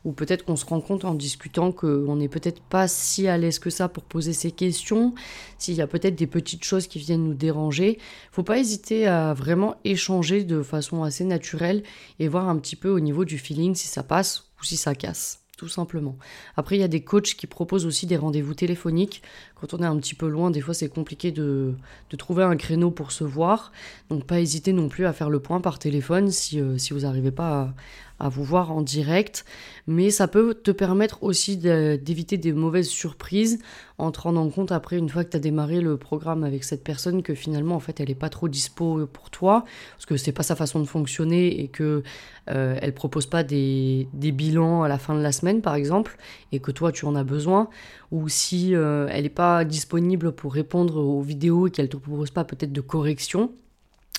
ou 0.04 0.12
peut-être 0.12 0.44
qu'on 0.44 0.56
se 0.56 0.66
rend 0.66 0.80
compte 0.80 1.04
en 1.04 1.14
discutant 1.14 1.72
qu'on 1.72 2.16
n'est 2.16 2.28
peut-être 2.28 2.60
pas 2.60 2.88
si 2.88 3.26
à 3.26 3.38
l'aise 3.38 3.58
que 3.58 3.70
ça 3.70 3.88
pour 3.88 4.04
poser 4.04 4.34
ces 4.34 4.50
questions. 4.50 5.14
S'il 5.58 5.74
y 5.74 5.80
a 5.80 5.86
peut-être 5.86 6.14
des 6.14 6.26
petites 6.26 6.64
choses 6.64 6.86
qui 6.86 6.98
viennent 6.98 7.24
nous 7.24 7.34
déranger, 7.34 7.98
faut 8.32 8.42
pas 8.42 8.58
hésiter 8.58 9.06
à 9.06 9.32
vraiment 9.32 9.76
échanger 9.84 10.44
de 10.44 10.62
façon 10.62 11.02
assez 11.04 11.24
naturelle 11.24 11.82
et 12.18 12.28
voir 12.28 12.48
un 12.48 12.58
petit 12.58 12.76
peu 12.76 12.90
au 12.90 13.00
niveau 13.00 13.24
du 13.24 13.38
feeling 13.38 13.74
si 13.74 13.88
ça 13.88 14.02
passe 14.02 14.50
ou 14.60 14.64
si 14.64 14.76
ça 14.76 14.94
casse 14.94 15.42
tout 15.62 15.68
simplement. 15.68 16.18
Après, 16.56 16.76
il 16.76 16.80
y 16.80 16.82
a 16.82 16.88
des 16.88 17.04
coachs 17.04 17.34
qui 17.36 17.46
proposent 17.46 17.86
aussi 17.86 18.06
des 18.06 18.16
rendez-vous 18.16 18.52
téléphoniques. 18.52 19.22
Quand 19.62 19.74
on 19.74 19.82
est 19.84 19.86
un 19.86 19.96
petit 19.98 20.16
peu 20.16 20.26
loin, 20.26 20.50
des 20.50 20.60
fois, 20.60 20.74
c'est 20.74 20.88
compliqué 20.88 21.30
de, 21.30 21.74
trouver 22.18 22.42
un 22.42 22.56
créneau 22.56 22.90
pour 22.90 23.12
se 23.12 23.22
voir. 23.22 23.70
Donc, 24.10 24.24
pas 24.24 24.40
hésiter 24.40 24.72
non 24.72 24.88
plus 24.88 25.06
à 25.06 25.12
faire 25.12 25.30
le 25.30 25.38
point 25.38 25.60
par 25.60 25.78
téléphone 25.78 26.32
si, 26.32 26.60
euh, 26.60 26.78
si 26.78 26.92
vous 26.92 27.00
n'arrivez 27.02 27.30
pas 27.30 27.60
à, 27.60 27.74
à 28.22 28.28
vous 28.28 28.44
voir 28.44 28.70
en 28.70 28.82
direct, 28.82 29.44
mais 29.88 30.10
ça 30.10 30.28
peut 30.28 30.54
te 30.54 30.70
permettre 30.70 31.24
aussi 31.24 31.56
d'éviter 31.56 32.36
des 32.36 32.52
mauvaises 32.52 32.88
surprises 32.88 33.58
en 33.98 34.12
te 34.12 34.20
rendant 34.20 34.48
compte 34.48 34.70
après, 34.70 34.96
une 34.96 35.08
fois 35.08 35.24
que 35.24 35.30
tu 35.30 35.36
as 35.36 35.40
démarré 35.40 35.80
le 35.80 35.96
programme 35.96 36.44
avec 36.44 36.62
cette 36.62 36.84
personne, 36.84 37.24
que 37.24 37.34
finalement, 37.34 37.74
en 37.74 37.80
fait, 37.80 37.98
elle 37.98 38.08
n'est 38.08 38.14
pas 38.14 38.28
trop 38.28 38.48
dispo 38.48 39.06
pour 39.12 39.30
toi, 39.30 39.64
parce 39.96 40.06
que 40.06 40.16
c'est 40.16 40.30
pas 40.30 40.44
sa 40.44 40.54
façon 40.54 40.78
de 40.78 40.84
fonctionner 40.84 41.60
et 41.60 41.66
que 41.66 42.04
euh, 42.48 42.76
elle 42.80 42.94
propose 42.94 43.26
pas 43.26 43.42
des, 43.42 44.08
des, 44.12 44.30
bilans 44.30 44.84
à 44.84 44.88
la 44.88 44.98
fin 44.98 45.16
de 45.16 45.20
la 45.20 45.32
semaine, 45.32 45.60
par 45.60 45.74
exemple, 45.74 46.16
et 46.52 46.60
que 46.60 46.70
toi, 46.70 46.92
tu 46.92 47.06
en 47.06 47.16
as 47.16 47.24
besoin, 47.24 47.68
ou 48.12 48.28
si 48.28 48.74
euh, 48.76 49.08
elle 49.10 49.24
n'est 49.24 49.30
pas 49.30 49.51
disponible 49.64 50.32
pour 50.32 50.52
répondre 50.52 50.96
aux 50.96 51.22
vidéos 51.22 51.66
et 51.66 51.70
qu'elle 51.70 51.88
te 51.88 51.96
propose 51.96 52.30
pas 52.30 52.44
peut-être 52.44 52.72
de 52.72 52.80
correction 52.80 53.52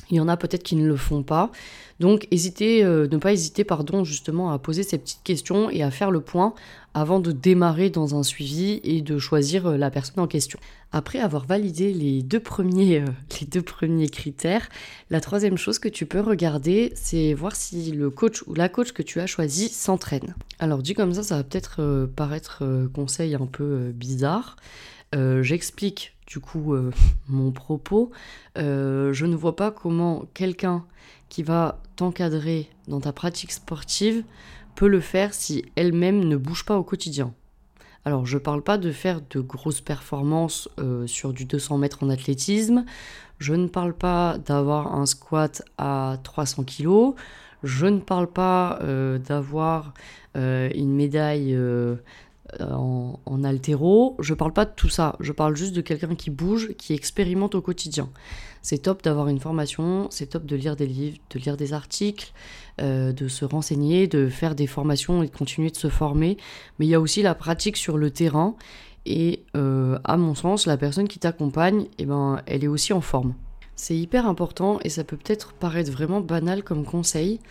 Il 0.09 0.17
y 0.17 0.19
en 0.19 0.27
a 0.27 0.37
peut-être 0.37 0.63
qui 0.63 0.75
ne 0.75 0.87
le 0.87 0.95
font 0.95 1.23
pas. 1.23 1.51
Donc, 1.99 2.27
hésitez, 2.31 2.83
euh, 2.83 3.07
ne 3.09 3.17
pas 3.17 3.31
hésiter, 3.31 3.63
pardon, 3.63 4.03
justement, 4.03 4.51
à 4.51 4.59
poser 4.59 4.83
ces 4.83 4.97
petites 4.97 5.23
questions 5.23 5.69
et 5.69 5.83
à 5.83 5.91
faire 5.91 6.11
le 6.11 6.21
point 6.21 6.53
avant 6.93 7.19
de 7.19 7.31
démarrer 7.31 7.89
dans 7.89 8.15
un 8.19 8.23
suivi 8.23 8.81
et 8.83 9.01
de 9.01 9.17
choisir 9.17 9.67
euh, 9.67 9.77
la 9.77 9.89
personne 9.89 10.21
en 10.23 10.27
question. 10.27 10.59
Après 10.91 11.19
avoir 11.19 11.45
validé 11.45 11.93
les 11.93 12.21
deux 12.21 12.39
premiers, 12.39 13.01
euh, 13.01 13.05
les 13.39 13.47
deux 13.47 13.61
premiers 13.61 14.09
critères, 14.09 14.67
la 15.09 15.21
troisième 15.21 15.57
chose 15.57 15.79
que 15.79 15.87
tu 15.87 16.05
peux 16.05 16.19
regarder, 16.19 16.91
c'est 16.95 17.33
voir 17.33 17.55
si 17.55 17.91
le 17.91 18.09
coach 18.09 18.43
ou 18.47 18.53
la 18.53 18.69
coach 18.69 18.91
que 18.91 19.03
tu 19.03 19.19
as 19.19 19.27
choisi 19.27 19.69
s'entraîne. 19.69 20.35
Alors, 20.59 20.81
dit 20.81 20.95
comme 20.95 21.13
ça, 21.13 21.23
ça 21.23 21.37
va 21.37 21.43
peut-être 21.43 22.09
paraître 22.15 22.63
conseil 22.93 23.35
un 23.35 23.45
peu 23.45 23.91
bizarre. 23.93 24.55
J'explique 25.41 26.15
du 26.27 26.39
coup 26.39 26.75
mon 27.27 27.51
propos. 27.51 28.11
je 28.55 29.25
ne 29.25 29.35
vois 29.35 29.55
pas 29.55 29.71
comment 29.71 30.25
quelqu'un 30.33 30.85
qui 31.29 31.43
va 31.43 31.79
t'encadrer 31.95 32.69
dans 32.87 32.99
ta 32.99 33.11
pratique 33.11 33.51
sportive 33.51 34.23
peut 34.75 34.87
le 34.87 34.99
faire 34.99 35.33
si 35.33 35.65
elle-même 35.75 36.23
ne 36.23 36.37
bouge 36.37 36.65
pas 36.65 36.77
au 36.77 36.83
quotidien. 36.83 37.33
Alors, 38.05 38.25
je 38.25 38.37
ne 38.37 38.43
parle 38.43 38.61
pas 38.61 38.77
de 38.77 38.91
faire 38.91 39.21
de 39.29 39.39
grosses 39.39 39.81
performances 39.81 40.69
euh, 40.79 41.07
sur 41.07 41.33
du 41.33 41.45
200 41.45 41.77
mètres 41.77 42.03
en 42.03 42.09
athlétisme. 42.09 42.85
Je 43.39 43.53
ne 43.53 43.67
parle 43.67 43.93
pas 43.93 44.37
d'avoir 44.45 44.93
un 44.93 45.05
squat 45.05 45.61
à 45.77 46.17
300 46.23 46.65
kg. 46.65 47.15
Je 47.63 47.85
ne 47.85 47.99
parle 47.99 48.27
pas 48.27 48.79
euh, 48.81 49.19
d'avoir 49.19 49.93
euh, 50.35 50.69
une 50.75 50.93
médaille 50.93 51.57
en, 52.59 53.19
en 53.25 53.43
altéro. 53.43 54.15
Je 54.19 54.33
parle 54.33 54.53
pas 54.53 54.65
de 54.65 54.71
tout 54.75 54.89
ça. 54.89 55.15
Je 55.19 55.31
parle 55.31 55.55
juste 55.55 55.73
de 55.73 55.81
quelqu'un 55.81 56.15
qui 56.15 56.29
bouge, 56.29 56.73
qui 56.77 56.93
expérimente 56.93 57.55
au 57.55 57.61
quotidien. 57.61 58.09
C'est 58.63 58.77
top 58.77 59.03
d'avoir 59.03 59.27
une 59.27 59.39
formation, 59.39 60.07
c'est 60.09 60.27
top 60.27 60.45
de 60.45 60.55
lire 60.55 60.77
des 60.77 60.87
livres, 60.87 61.17
de 61.29 61.39
lire 61.39 61.57
des 61.57 61.73
articles, 61.73 62.31
euh, 62.81 63.11
de 63.11 63.27
se 63.27 63.43
renseigner, 63.43 64.07
de 64.07 64.29
faire 64.29 64.55
des 64.55 64.67
formations 64.67 65.21
et 65.21 65.27
de 65.27 65.35
continuer 65.35 65.69
de 65.69 65.75
se 65.75 65.89
former. 65.89 66.37
Mais 66.79 66.85
il 66.85 66.89
y 66.89 66.95
a 66.95 67.01
aussi 67.01 67.21
la 67.21 67.35
pratique 67.35 67.75
sur 67.75 67.97
le 67.97 68.09
terrain. 68.09 68.55
Et 69.05 69.43
euh, 69.57 69.99
à 70.05 70.15
mon 70.15 70.33
sens, 70.33 70.65
la 70.65 70.77
personne 70.77 71.09
qui 71.09 71.19
t'accompagne, 71.19 71.87
eh 71.97 72.05
ben, 72.05 72.41
elle 72.45 72.63
est 72.63 72.69
aussi 72.69 72.93
en 72.93 73.01
forme. 73.01 73.33
C'est 73.75 73.97
hyper 73.97 74.27
important 74.27 74.79
et 74.83 74.89
ça 74.89 75.03
peut 75.03 75.17
peut-être 75.17 75.51
paraître 75.51 75.91
vraiment 75.91 76.21
banal 76.21 76.63
comme 76.63 76.85
conseil, 76.85 77.41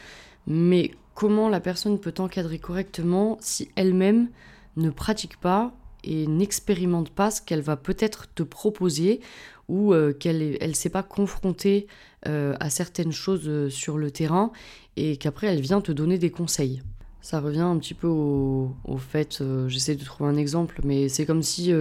mais 0.47 0.92
comment 1.14 1.50
la 1.50 1.61
personne 1.61 1.99
peut 1.99 2.12
t'encadrer 2.12 2.59
correctement 2.59 3.37
si 3.40 3.68
elle-même 3.76 4.28
ne 4.76 4.91
pratique 4.91 5.38
pas 5.38 5.73
et 6.05 6.26
n'expérimente 6.26 7.11
pas 7.11 7.31
ce 7.31 7.43
qu'elle 7.43 7.61
va 7.61 7.76
peut-être 7.76 8.33
te 8.35 8.43
proposer 8.43 9.21
ou 9.69 9.93
euh, 9.93 10.12
qu'elle 10.12 10.59
ne 10.61 10.73
s'est 10.73 10.91
pas 10.91 11.02
confrontée 11.02 11.87
euh, 12.29 12.55
à 12.61 12.71
certaines 12.71 13.12
choses 13.12 13.49
euh, 13.49 13.71
sur 13.71 13.99
le 13.99 14.11
terrain 14.11 14.52
et 14.97 15.17
qu'après 15.17 15.47
elle 15.49 15.61
vient 15.61 15.81
te 15.81 15.93
donner 15.93 16.19
des 16.19 16.31
conseils. 16.31 16.83
Ça 17.21 17.41
revient 17.41 17.61
un 17.61 17.79
petit 17.79 17.95
peu 17.95 18.09
au, 18.09 18.75
fait, 18.99 19.45
j'essaie 19.69 19.95
de 19.95 20.05
trouver 20.05 20.29
un 20.29 20.37
exemple, 20.37 20.81
mais 20.83 21.09
c'est 21.09 21.25
comme 21.25 21.45
si 21.45 21.73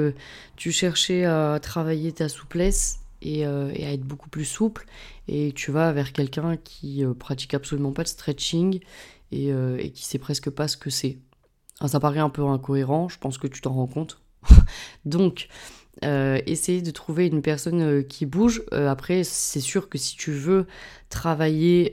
tu 0.55 0.71
cherchais 0.71 1.25
à 1.25 1.57
travailler 1.59 2.11
ta 2.11 2.29
souplesse 2.29 2.99
et, 3.23 3.43
à 3.43 3.71
être 3.73 4.03
beaucoup 4.03 4.29
plus 4.29 4.45
souple 4.45 4.85
et 5.27 5.51
tu 5.55 5.71
vas 5.71 5.91
vers 5.93 6.13
quelqu'un 6.13 6.57
qui 6.57 7.03
pratique 7.17 7.55
absolument 7.55 7.91
pas 7.91 8.03
de 8.03 8.09
stretching 8.09 8.81
et, 9.31 9.47
et 9.47 9.89
qui 9.89 10.05
sait 10.05 10.19
presque 10.19 10.51
pas 10.51 10.67
ce 10.67 10.77
que 10.77 10.91
c'est. 10.91 11.17
Ah, 11.81 11.87
ça 11.87 11.99
paraît 11.99 12.19
un 12.19 12.29
peu 12.29 12.45
incohérent, 12.45 13.09
je 13.09 13.17
pense 13.17 13.39
que 13.39 13.47
tu 13.47 13.59
t'en 13.59 13.73
rends 13.73 13.87
compte. 13.87 14.21
Donc, 15.05 15.47
euh, 16.03 16.37
de 16.37 16.91
trouver 16.91 17.25
une 17.25 17.41
personne 17.41 17.81
euh, 17.81 18.01
qui 18.03 18.27
bouge. 18.27 18.61
Euh, 18.71 18.87
après, 18.87 19.23
c'est 19.23 19.59
sûr 19.59 19.89
que 19.89 19.97
si 19.97 20.15
tu 20.15 20.31
veux 20.31 20.67
travailler 21.09 21.91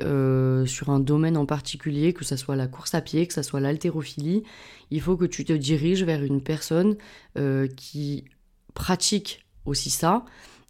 sur 0.67 0.91
un 0.91 1.01
domaine 1.01 1.37
en 1.37 1.47
particulier, 1.47 2.13
que 2.13 2.25
ce 2.25 2.37
soit 2.37 2.55
la 2.55 2.69
course 2.69 2.95
à 2.95 3.01
pied, 3.01 3.27
que 3.27 3.35
ce 3.35 3.43
soit 3.43 3.61
l'haltérophilie, 3.61 4.45
il 4.91 5.01
faut 5.01 5.17
que 5.17 5.25
tu 5.25 5.45
te 5.45 5.53
diriges 5.55 6.05
vers 6.05 6.23
une 6.23 6.41
personne 6.41 6.97
qui 7.77 8.25
pratique 8.75 9.45
aussi 9.65 9.91
ça 9.91 10.25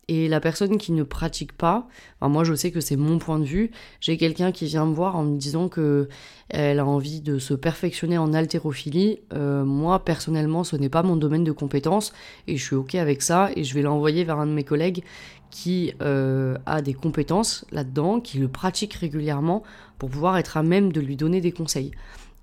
et 0.08 0.26
la 0.26 0.40
personne 0.40 0.78
qui 0.78 0.92
ne 0.92 1.02
pratique 1.02 1.52
pas, 1.52 1.86
moi 2.22 2.42
je 2.42 2.54
sais 2.54 2.70
que 2.70 2.80
c'est 2.80 2.96
mon 2.96 3.18
point 3.18 3.38
de 3.38 3.44
vue, 3.44 3.70
j'ai 4.00 4.16
quelqu'un 4.16 4.52
qui 4.52 4.64
vient 4.64 4.86
me 4.86 4.94
voir 4.94 5.16
en 5.16 5.22
me 5.22 5.38
disant 5.38 5.68
que 5.68 6.08
elle 6.48 6.78
a 6.78 6.86
envie 6.86 7.20
de 7.20 7.38
se 7.38 7.52
perfectionner 7.52 8.16
en 8.16 8.32
haltérophilie. 8.32 9.20
Euh, 9.34 9.64
moi 9.64 10.02
personnellement, 10.02 10.64
ce 10.64 10.76
n'est 10.76 10.88
pas 10.88 11.02
mon 11.02 11.16
domaine 11.16 11.44
de 11.44 11.52
compétence 11.52 12.14
et 12.46 12.56
je 12.56 12.64
suis 12.64 12.76
ok 12.76 12.94
avec 12.94 13.20
ça 13.20 13.50
et 13.54 13.64
je 13.64 13.74
vais 13.74 13.82
l'envoyer 13.82 14.24
vers 14.24 14.38
un 14.38 14.46
de 14.46 14.52
mes 14.52 14.64
collègues 14.64 15.04
qui 15.50 15.92
euh, 16.02 16.56
a 16.66 16.82
des 16.82 16.94
compétences 16.94 17.66
là-dedans, 17.70 18.20
qui 18.20 18.38
le 18.38 18.48
pratique 18.48 18.94
régulièrement 18.94 19.62
pour 19.98 20.10
pouvoir 20.10 20.38
être 20.38 20.56
à 20.56 20.62
même 20.62 20.92
de 20.92 21.00
lui 21.00 21.16
donner 21.16 21.40
des 21.40 21.52
conseils. 21.52 21.92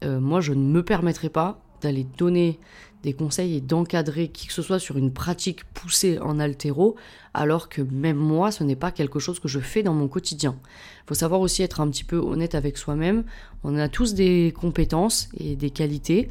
Euh, 0.03 0.19
moi, 0.19 0.41
je 0.41 0.53
ne 0.53 0.63
me 0.63 0.83
permettrai 0.83 1.29
pas 1.29 1.64
d'aller 1.81 2.05
donner 2.17 2.59
des 3.05 3.13
conseils 3.13 3.55
et 3.55 3.61
d'encadrer 3.61 4.29
qui 4.29 4.47
que 4.47 4.53
ce 4.53 4.63
soit 4.63 4.79
sur 4.79 4.97
une 4.97 5.13
pratique 5.13 5.63
poussée 5.75 6.17
en 6.19 6.39
altéro, 6.39 6.95
alors 7.35 7.69
que 7.69 7.83
même 7.83 8.17
moi, 8.17 8.51
ce 8.51 8.63
n'est 8.63 8.75
pas 8.75 8.91
quelque 8.91 9.19
chose 9.19 9.39
que 9.39 9.47
je 9.47 9.59
fais 9.59 9.83
dans 9.83 9.93
mon 9.93 10.07
quotidien. 10.07 10.57
Il 11.03 11.09
faut 11.09 11.13
savoir 11.13 11.39
aussi 11.39 11.61
être 11.61 11.81
un 11.81 11.89
petit 11.89 12.03
peu 12.03 12.17
honnête 12.17 12.55
avec 12.55 12.77
soi-même. 12.77 13.23
On 13.63 13.77
a 13.77 13.89
tous 13.89 14.15
des 14.15 14.53
compétences 14.59 15.29
et 15.37 15.55
des 15.55 15.69
qualités, 15.69 16.29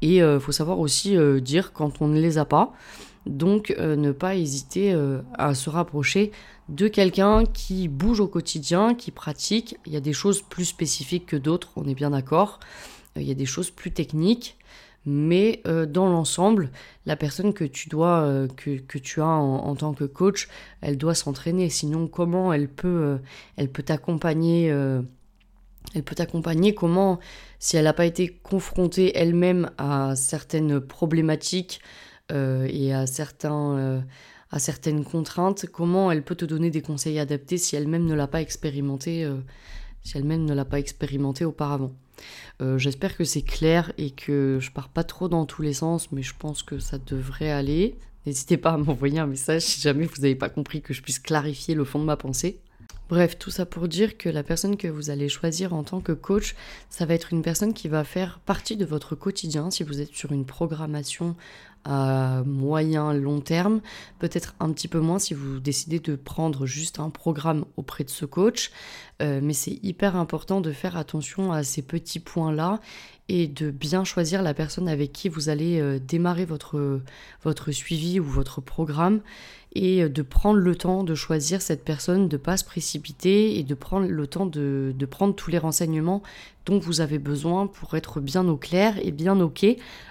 et 0.00 0.16
il 0.16 0.22
euh, 0.22 0.40
faut 0.40 0.52
savoir 0.52 0.80
aussi 0.80 1.16
euh, 1.16 1.40
dire 1.40 1.72
quand 1.72 2.00
on 2.00 2.08
ne 2.08 2.20
les 2.20 2.38
a 2.38 2.46
pas. 2.46 2.72
Donc 3.26 3.74
euh, 3.78 3.94
ne 3.94 4.10
pas 4.10 4.34
hésiter 4.34 4.96
à 5.34 5.54
se 5.54 5.68
rapprocher 5.68 6.32
de 6.70 6.88
quelqu'un 6.88 7.44
qui 7.44 7.88
bouge 7.88 8.20
au 8.20 8.28
quotidien, 8.28 8.94
qui 8.94 9.10
pratique. 9.10 9.76
Il 9.84 9.92
y 9.92 9.96
a 9.96 10.00
des 10.00 10.14
choses 10.14 10.40
plus 10.40 10.64
spécifiques 10.64 11.26
que 11.26 11.36
d'autres, 11.36 11.70
on 11.76 11.86
est 11.86 11.94
bien 11.94 12.10
d'accord. 12.10 12.60
Il 13.16 13.24
y 13.24 13.30
a 13.30 13.34
des 13.34 13.46
choses 13.46 13.70
plus 13.70 13.90
techniques 13.90 14.57
mais 15.06 15.62
euh, 15.66 15.86
dans 15.86 16.08
l'ensemble, 16.08 16.70
la 17.06 17.16
personne 17.16 17.54
que 17.54 17.64
tu 17.64 17.88
dois, 17.88 18.20
euh, 18.20 18.46
que, 18.46 18.98
tu 18.98 19.20
as 19.20 19.26
en, 19.26 19.74
tant 19.74 19.94
que 19.94 20.04
coach, 20.04 20.48
elle 20.80 20.98
doit 20.98 21.14
s'entraîner. 21.14 21.70
Sinon, 21.70 22.08
comment 22.08 22.52
elle 22.52 22.68
peut, 22.68 22.88
euh, 22.88 23.18
elle 23.56 23.70
peut 23.70 23.82
t'accompagner 23.82 24.66
Elle 25.94 26.02
peut 26.04 26.14
t'accompagner? 26.14 26.74
Comment, 26.74 27.18
si 27.58 27.76
elle 27.76 27.84
n'a 27.84 27.94
pas 27.94 28.06
été 28.06 28.28
confrontée 28.28 29.16
elle-même 29.16 29.70
à 29.78 30.14
certaines 30.16 30.80
problématiques 30.80 31.80
et 32.30 32.92
à 32.92 33.06
certains 33.06 34.04
à 34.50 34.58
certaines 34.58 35.04
contraintes, 35.04 35.66
comment 35.66 36.10
elle 36.10 36.22
peut 36.22 36.34
te 36.34 36.44
donner 36.44 36.70
des 36.70 36.82
conseils 36.82 37.18
adaptés 37.18 37.58
si 37.58 37.76
elle-même 37.76 38.04
ne 38.06 38.14
l'a 38.14 38.26
pas 38.26 38.40
expérimenté, 38.40 39.30
si 40.02 40.16
elle-même 40.18 40.44
ne 40.44 40.54
l'a 40.54 40.64
pas 40.64 40.78
expérimenté 40.78 41.44
auparavant? 41.44 41.92
Euh, 42.60 42.78
j'espère 42.78 43.16
que 43.16 43.24
c'est 43.24 43.42
clair 43.42 43.92
et 43.98 44.10
que 44.10 44.58
je 44.60 44.70
pars 44.70 44.88
pas 44.88 45.04
trop 45.04 45.28
dans 45.28 45.46
tous 45.46 45.62
les 45.62 45.74
sens, 45.74 46.10
mais 46.12 46.22
je 46.22 46.34
pense 46.38 46.62
que 46.62 46.78
ça 46.78 46.98
devrait 46.98 47.50
aller. 47.50 47.96
N'hésitez 48.26 48.56
pas 48.56 48.72
à 48.72 48.76
m'envoyer 48.76 49.20
un 49.20 49.26
message 49.26 49.62
si 49.62 49.80
jamais 49.80 50.04
vous 50.04 50.22
n'avez 50.22 50.34
pas 50.34 50.48
compris 50.48 50.82
que 50.82 50.92
je 50.92 51.02
puisse 51.02 51.18
clarifier 51.18 51.74
le 51.74 51.84
fond 51.84 51.98
de 51.98 52.04
ma 52.04 52.16
pensée. 52.16 52.60
Bref, 53.08 53.38
tout 53.38 53.50
ça 53.50 53.64
pour 53.64 53.88
dire 53.88 54.18
que 54.18 54.28
la 54.28 54.42
personne 54.42 54.76
que 54.76 54.86
vous 54.86 55.08
allez 55.08 55.30
choisir 55.30 55.72
en 55.72 55.82
tant 55.82 56.00
que 56.00 56.12
coach, 56.12 56.54
ça 56.90 57.06
va 57.06 57.14
être 57.14 57.32
une 57.32 57.40
personne 57.40 57.72
qui 57.72 57.88
va 57.88 58.04
faire 58.04 58.38
partie 58.40 58.76
de 58.76 58.84
votre 58.84 59.14
quotidien 59.14 59.70
si 59.70 59.82
vous 59.82 60.02
êtes 60.02 60.12
sur 60.12 60.32
une 60.32 60.44
programmation 60.44 61.34
à 61.88 62.42
moyen, 62.44 63.14
long 63.14 63.40
terme, 63.40 63.80
peut-être 64.18 64.54
un 64.60 64.70
petit 64.72 64.88
peu 64.88 65.00
moins 65.00 65.18
si 65.18 65.32
vous 65.32 65.58
décidez 65.58 66.00
de 66.00 66.16
prendre 66.16 66.66
juste 66.66 67.00
un 67.00 67.08
programme 67.08 67.64
auprès 67.78 68.04
de 68.04 68.10
ce 68.10 68.26
coach, 68.26 68.70
euh, 69.22 69.40
mais 69.42 69.54
c'est 69.54 69.78
hyper 69.82 70.14
important 70.14 70.60
de 70.60 70.70
faire 70.70 70.98
attention 70.98 71.50
à 71.50 71.64
ces 71.64 71.80
petits 71.80 72.20
points-là 72.20 72.80
et 73.30 73.46
de 73.46 73.70
bien 73.70 74.04
choisir 74.04 74.42
la 74.42 74.52
personne 74.52 74.88
avec 74.88 75.12
qui 75.12 75.30
vous 75.30 75.48
allez 75.48 75.80
euh, 75.80 75.98
démarrer 75.98 76.44
votre, 76.44 77.00
votre 77.42 77.72
suivi 77.72 78.20
ou 78.20 78.24
votre 78.24 78.60
programme 78.60 79.20
et 79.78 80.02
euh, 80.02 80.08
de 80.08 80.22
prendre 80.22 80.58
le 80.58 80.74
temps 80.74 81.04
de 81.04 81.14
choisir 81.14 81.62
cette 81.62 81.84
personne, 81.84 82.28
de 82.28 82.36
ne 82.36 82.42
pas 82.42 82.56
se 82.56 82.64
précipiter 82.64 83.58
et 83.58 83.62
de 83.62 83.74
prendre 83.74 84.06
le 84.08 84.26
temps 84.26 84.46
de, 84.46 84.94
prendre 85.08 85.34
tous 85.34 85.50
les 85.50 85.58
renseignements 85.58 86.22
dont 86.66 86.78
vous 86.78 87.00
avez 87.00 87.18
besoin 87.18 87.66
pour 87.66 87.94
être 87.94 88.20
bien 88.20 88.46
au 88.48 88.56
clair 88.56 88.98
et 89.02 89.12
bien 89.12 89.40
ok 89.40 89.64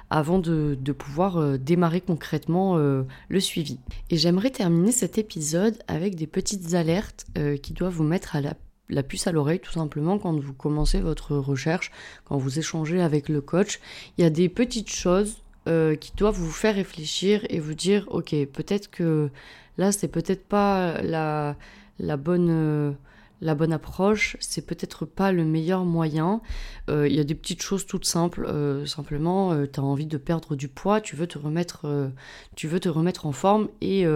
avant 0.09 0.39
de, 0.39 0.77
pouvoir 0.97 1.37
euh, 1.37 1.57
démarrer 1.57 2.01
concrètement 2.01 2.77
le 2.77 3.39
suivi. 3.39 3.77
Et 4.09 4.17
j'aimerais 4.17 4.49
terminer 4.49 4.91
cet 4.91 5.17
épisode 5.17 5.77
avec 5.87 6.15
des 6.15 6.27
petites 6.27 6.73
alertes 6.73 7.27
qui 7.61 7.73
doivent 7.73 7.93
vous 7.93 8.03
mettre 8.03 8.35
à 8.35 8.41
la 8.89 9.03
puce 9.03 9.27
à 9.27 9.31
l'oreille 9.31 9.59
tout 9.59 9.73
simplement 9.73 10.17
quand 10.17 10.39
vous 10.39 10.53
commencez 10.53 10.99
votre 10.99 11.35
recherche, 11.35 11.91
quand 12.25 12.37
vous 12.37 12.59
échangez 12.59 13.01
avec 13.01 13.29
le 13.29 13.41
coach. 13.41 13.79
Il 14.17 14.23
y 14.23 14.25
a 14.25 14.29
des 14.29 14.49
petites 14.49 14.91
choses 14.91 15.37
euh, 15.67 15.95
qui 15.95 16.13
doivent 16.15 16.35
vous 16.35 16.51
faire 16.51 16.75
réfléchir 16.75 17.45
et 17.49 17.59
vous 17.59 17.73
dire 17.73 18.05
ok 18.09 18.33
peut-être 18.53 18.89
que 18.89 19.29
là 19.77 19.91
c'est 19.91 20.07
peut-être 20.07 20.45
pas 20.47 21.01
la, 21.01 21.55
la 21.99 22.17
bonne 22.17 22.49
euh, 22.49 22.91
la 23.39 23.53
bonne 23.53 23.71
approche, 23.71 24.35
c'est 24.39 24.65
peut-être 24.65 25.05
pas 25.05 25.31
le 25.31 25.45
meilleur 25.45 25.85
moyen. 25.85 26.41
Euh, 26.89 27.07
il 27.07 27.15
y 27.15 27.19
a 27.19 27.23
des 27.23 27.35
petites 27.35 27.61
choses 27.61 27.85
toutes 27.85 28.05
simples. 28.05 28.43
Euh, 28.47 28.87
simplement, 28.87 29.55
tu 29.67 29.79
as 29.79 29.83
envie 29.83 30.07
de 30.07 30.17
perdre 30.17 30.55
du 30.55 30.67
poids, 30.67 31.01
tu 31.01 31.15
veux 31.15 31.27
te 31.27 31.37
remettre, 31.37 32.09
tu 32.55 32.67
veux 32.67 32.79
te 32.79 32.89
remettre 32.89 33.27
en 33.27 33.31
forme 33.33 33.69
et 33.79 34.07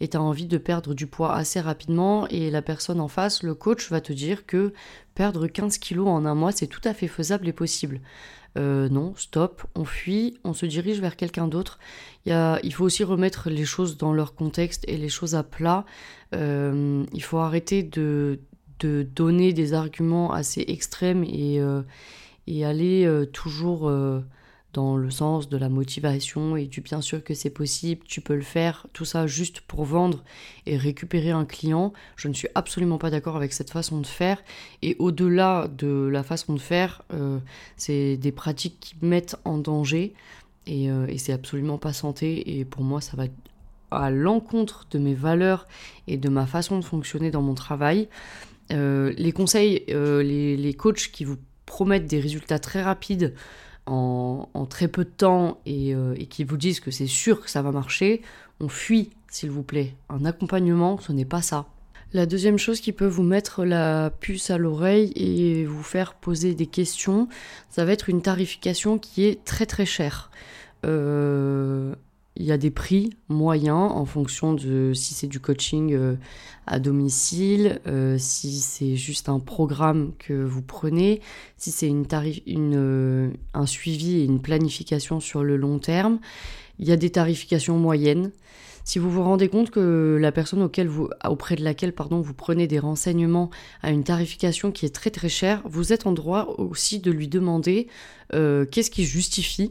tu 0.00 0.16
as 0.16 0.22
envie 0.22 0.46
de 0.46 0.56
perdre 0.56 0.94
du 0.94 1.08
poids 1.08 1.34
assez 1.34 1.58
rapidement. 1.58 2.28
Et 2.28 2.48
la 2.52 2.62
personne 2.62 3.00
en 3.00 3.08
face, 3.08 3.42
le 3.42 3.56
coach, 3.56 3.90
va 3.90 4.00
te 4.00 4.12
dire 4.12 4.46
que 4.46 4.72
perdre 5.16 5.48
15 5.48 5.78
kilos 5.78 6.06
en 6.06 6.24
un 6.24 6.36
mois, 6.36 6.52
c'est 6.52 6.68
tout 6.68 6.80
à 6.84 6.94
fait 6.94 7.08
faisable 7.08 7.48
et 7.48 7.52
possible. 7.52 8.00
Non, 8.56 9.14
stop, 9.16 9.62
on 9.74 9.84
fuit, 9.84 10.38
on 10.44 10.52
se 10.52 10.66
dirige 10.66 11.00
vers 11.00 11.16
quelqu'un 11.16 11.48
d'autre. 11.48 11.78
il 12.26 12.72
faut 12.72 12.84
aussi 12.84 13.04
remettre 13.04 13.48
les 13.50 13.64
choses 13.64 13.96
dans 13.96 14.12
leur 14.12 14.34
contexte 14.34 14.84
et 14.88 14.96
les 14.96 15.08
choses 15.08 15.34
à 15.34 15.42
plat. 15.42 15.84
il 16.32 17.22
faut 17.22 17.38
arrêter 17.38 17.82
de, 17.82 18.40
de 18.80 19.02
donner 19.02 19.52
des 19.52 19.74
arguments 19.74 20.32
assez 20.32 20.64
extrêmes 20.66 21.22
et, 21.24 21.60
euh, 21.60 21.82
et 22.46 22.64
aller 22.64 23.04
euh, 23.04 23.26
toujours 23.26 23.88
euh, 23.88 24.20
dans 24.72 24.96
le 24.96 25.10
sens 25.10 25.48
de 25.48 25.56
la 25.56 25.68
motivation 25.68 26.56
et 26.56 26.66
du 26.66 26.80
bien 26.80 27.00
sûr 27.00 27.24
que 27.24 27.34
c'est 27.34 27.50
possible, 27.50 28.02
tu 28.06 28.20
peux 28.20 28.34
le 28.34 28.42
faire, 28.42 28.86
tout 28.92 29.04
ça 29.04 29.26
juste 29.26 29.60
pour 29.60 29.84
vendre 29.84 30.22
et 30.66 30.76
récupérer 30.76 31.30
un 31.30 31.44
client. 31.44 31.92
Je 32.16 32.28
ne 32.28 32.34
suis 32.34 32.48
absolument 32.54 32.98
pas 32.98 33.10
d'accord 33.10 33.36
avec 33.36 33.52
cette 33.52 33.70
façon 33.70 34.00
de 34.00 34.06
faire. 34.06 34.42
Et 34.82 34.96
au-delà 34.98 35.68
de 35.68 36.08
la 36.10 36.22
façon 36.22 36.54
de 36.54 36.60
faire, 36.60 37.02
c'est 37.76 38.16
des 38.16 38.32
pratiques 38.32 38.78
qui 38.80 38.94
mettent 39.02 39.36
en 39.44 39.58
danger 39.58 40.14
et, 40.66 40.84
et 40.84 41.18
c'est 41.18 41.32
absolument 41.32 41.78
pas 41.78 41.92
santé. 41.92 42.58
Et 42.58 42.64
pour 42.64 42.82
moi, 42.82 43.00
ça 43.00 43.16
va 43.16 43.24
à 43.90 44.10
l'encontre 44.10 44.86
de 44.90 44.98
mes 44.98 45.14
valeurs 45.14 45.66
et 46.06 46.16
de 46.16 46.28
ma 46.28 46.46
façon 46.46 46.78
de 46.78 46.84
fonctionner 46.84 47.30
dans 47.30 47.42
mon 47.42 47.54
travail. 47.54 48.08
Euh, 48.72 49.12
les 49.16 49.32
conseils, 49.32 49.84
euh, 49.90 50.22
les, 50.22 50.74
coachs 50.74 51.10
qui 51.12 51.24
vous 51.24 51.36
promettent 51.66 52.06
des 52.06 52.20
résultats 52.20 52.58
très 52.58 52.82
rapides 52.82 53.34
en, 53.90 54.66
très 54.66 54.88
peu 54.88 55.04
de 55.04 55.10
temps 55.10 55.58
euh, 55.66 56.14
et, 56.16 56.26
qui 56.26 56.44
vous 56.44 56.56
disent 56.56 56.80
que 56.80 56.90
c'est 56.90 57.06
sûr 57.06 57.40
que 57.40 57.50
ça 57.50 57.62
va 57.62 57.72
marcher, 57.72 58.22
on 58.60 58.68
fuit, 58.68 59.10
s'il 59.28 59.50
vous 59.50 59.62
plaît. 59.62 59.94
Un 60.08 60.24
accompagnement, 60.24 60.98
ce 60.98 61.12
n'est 61.12 61.24
pas 61.24 61.42
ça. 61.42 61.66
La 62.12 62.26
deuxième 62.26 62.58
chose 62.58 62.80
qui 62.80 62.92
peut 62.92 63.06
vous 63.06 63.22
mettre 63.22 63.64
la 63.64 64.10
puce 64.10 64.50
à 64.50 64.58
l'oreille 64.58 65.12
et 65.14 65.64
vous 65.64 65.82
faire 65.82 66.14
poser 66.14 66.54
des 66.54 66.66
questions, 66.66 67.28
ça 67.68 67.84
va 67.84 67.92
être 67.92 68.08
une 68.08 68.22
tarification 68.22 68.98
qui 68.98 69.26
est 69.26 69.44
très 69.44 69.66
très 69.66 69.86
chère. 69.86 70.30
Euh, 70.84 71.94
il 72.40 72.46
y 72.46 72.52
a 72.52 72.56
des 72.56 72.70
prix 72.70 73.10
moyens 73.28 73.92
en 73.92 74.06
fonction 74.06 74.54
de 74.54 74.92
si 74.94 75.12
c'est 75.12 75.26
du 75.26 75.40
coaching 75.40 75.92
euh, 75.92 76.14
à 76.66 76.78
domicile, 76.78 77.80
euh, 77.86 78.16
si 78.18 78.60
c'est 78.60 78.96
juste 78.96 79.28
un 79.28 79.40
programme 79.40 80.12
que 80.18 80.32
vous 80.32 80.62
prenez, 80.62 81.20
si 81.58 81.70
c'est 81.70 81.86
une 81.86 82.06
tarif, 82.06 82.40
une, 82.46 82.76
euh, 82.76 83.30
un 83.52 83.66
suivi 83.66 84.20
et 84.20 84.24
une 84.24 84.40
planification 84.40 85.20
sur 85.20 85.44
le 85.44 85.58
long 85.58 85.78
terme. 85.78 86.18
Il 86.78 86.88
y 86.88 86.92
a 86.92 86.96
des 86.96 87.10
tarifications 87.10 87.76
moyennes. 87.76 88.32
Si 88.84 88.98
vous 88.98 89.10
vous 89.10 89.22
rendez 89.22 89.48
compte 89.48 89.70
que 89.70 90.16
la 90.18 90.32
personne 90.32 90.62
auprès 90.62 91.56
de 91.56 91.62
laquelle 91.62 91.92
pardon, 91.92 92.22
vous 92.22 92.32
prenez 92.32 92.66
des 92.66 92.78
renseignements 92.78 93.50
a 93.82 93.90
une 93.90 94.02
tarification 94.02 94.72
qui 94.72 94.86
est 94.86 94.94
très 94.94 95.10
très 95.10 95.28
chère, 95.28 95.60
vous 95.66 95.92
êtes 95.92 96.06
en 96.06 96.12
droit 96.12 96.54
aussi 96.56 97.00
de 97.00 97.10
lui 97.10 97.28
demander 97.28 97.88
qu'est-ce 98.32 98.90
qui 98.90 99.04
justifie 99.04 99.70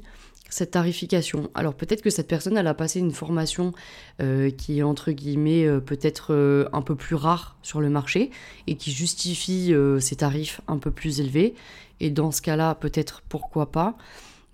cette 0.50 0.72
tarification. 0.72 1.50
Alors 1.54 1.74
peut-être 1.74 2.02
que 2.02 2.10
cette 2.10 2.28
personne, 2.28 2.58
a 2.58 2.74
passé 2.74 3.00
une 3.00 3.12
formation 3.12 3.74
euh, 4.22 4.50
qui 4.50 4.80
est 4.80 4.84
entre 4.84 5.12
guillemets 5.12 5.66
euh, 5.66 5.80
peut-être 5.80 6.34
euh, 6.34 6.68
un 6.74 6.82
peu 6.82 6.96
plus 6.96 7.16
rare 7.16 7.58
sur 7.62 7.80
le 7.80 7.90
marché 7.90 8.32
et 8.68 8.76
qui 8.76 8.92
justifie 8.92 9.74
ces 10.00 10.16
tarifs 10.16 10.62
un 10.68 10.78
peu 10.78 10.92
plus 10.92 11.20
élevés. 11.20 11.54
Et 12.00 12.10
dans 12.10 12.32
ce 12.32 12.42
cas-là, 12.42 12.76
peut-être 12.76 13.22
pourquoi 13.28 13.72
pas. 13.72 13.98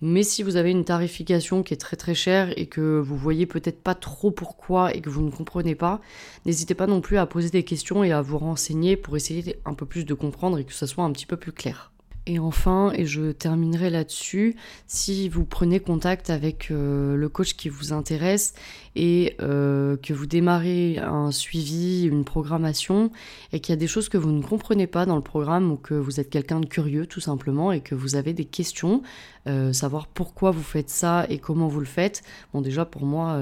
Mais 0.02 0.24
si 0.24 0.44
vous 0.44 0.58
avez 0.58 0.72
une 0.72 0.84
tarification 0.84 1.64
qui 1.64 1.74
est 1.74 1.78
très 1.78 1.96
très 1.96 2.14
chère 2.14 2.52
et 2.58 2.66
que 2.66 3.00
vous 3.00 3.16
voyez 3.16 3.46
peut-être 3.46 3.82
pas 3.82 3.96
trop 3.96 4.30
pourquoi 4.30 4.94
et 4.94 5.02
que 5.02 5.10
vous 5.10 5.22
ne 5.22 5.32
comprenez 5.32 5.74
pas, 5.74 6.02
n'hésitez 6.46 6.76
pas 6.76 6.86
non 6.86 7.02
plus 7.02 7.18
à 7.18 7.26
poser 7.26 7.50
des 7.50 7.64
questions 7.64 8.04
et 8.04 8.12
à 8.12 8.22
vous 8.22 8.38
renseigner 8.38 8.98
pour 8.98 9.16
essayer 9.16 9.56
un 9.66 9.74
peu 9.74 9.86
plus 9.86 10.06
de 10.06 10.14
comprendre 10.14 10.60
et 10.60 10.66
que 10.66 10.74
ce 10.74 10.86
soit 10.86 11.04
un 11.04 11.12
petit 11.12 11.26
peu 11.26 11.38
plus 11.38 11.54
clair. 11.54 11.92
Et 12.28 12.40
enfin, 12.40 12.92
et 12.96 13.06
je 13.06 13.32
terminerai 13.32 13.92
là-dessus, 13.92 14.56
si 14.88 15.30
vous 15.30 15.46
prenez 15.46 15.80
contact 15.80 16.32
avec 16.32 16.72
euh, 16.72 17.16
le 17.16 17.30
coach 17.30 17.54
qui 17.54 17.70
vous 17.70 17.94
intéresse 17.94 18.56
et 18.96 19.36
euh, 19.42 19.96
que 19.98 20.12
vous 20.12 20.26
démarrez 20.26 20.98
un 20.98 21.32
suivi, 21.32 22.06
une 22.06 22.26
programmation, 22.26 23.12
et 23.54 23.60
qu'il 23.60 23.74
y 23.74 23.78
a 23.78 23.80
des 23.80 23.86
choses 23.86 24.10
que 24.10 24.18
vous 24.18 24.32
ne 24.32 24.42
comprenez 24.42 24.88
pas 24.88 25.06
dans 25.06 25.18
le 25.18 25.22
programme 25.22 25.72
ou 25.72 25.78
que 25.78 25.94
vous 25.94 26.20
êtes 26.20 26.32
quelqu'un 26.32 26.60
de 26.60 26.66
curieux 26.66 27.06
tout 27.06 27.20
simplement 27.20 27.72
et 27.72 27.82
que 27.82 27.94
vous 27.94 28.16
avez 28.16 28.34
des 28.34 28.46
questions, 28.46 29.04
euh, 29.48 29.72
savoir 29.72 30.08
pourquoi 30.08 30.50
vous 30.50 30.64
faites 30.64 30.90
ça 30.90 31.28
et 31.30 31.38
comment 31.38 31.68
vous 31.68 31.80
le 31.80 31.86
faites, 31.86 32.24
bon 32.54 32.62
déjà 32.62 32.86
pour 32.86 33.06
moi, 33.06 33.40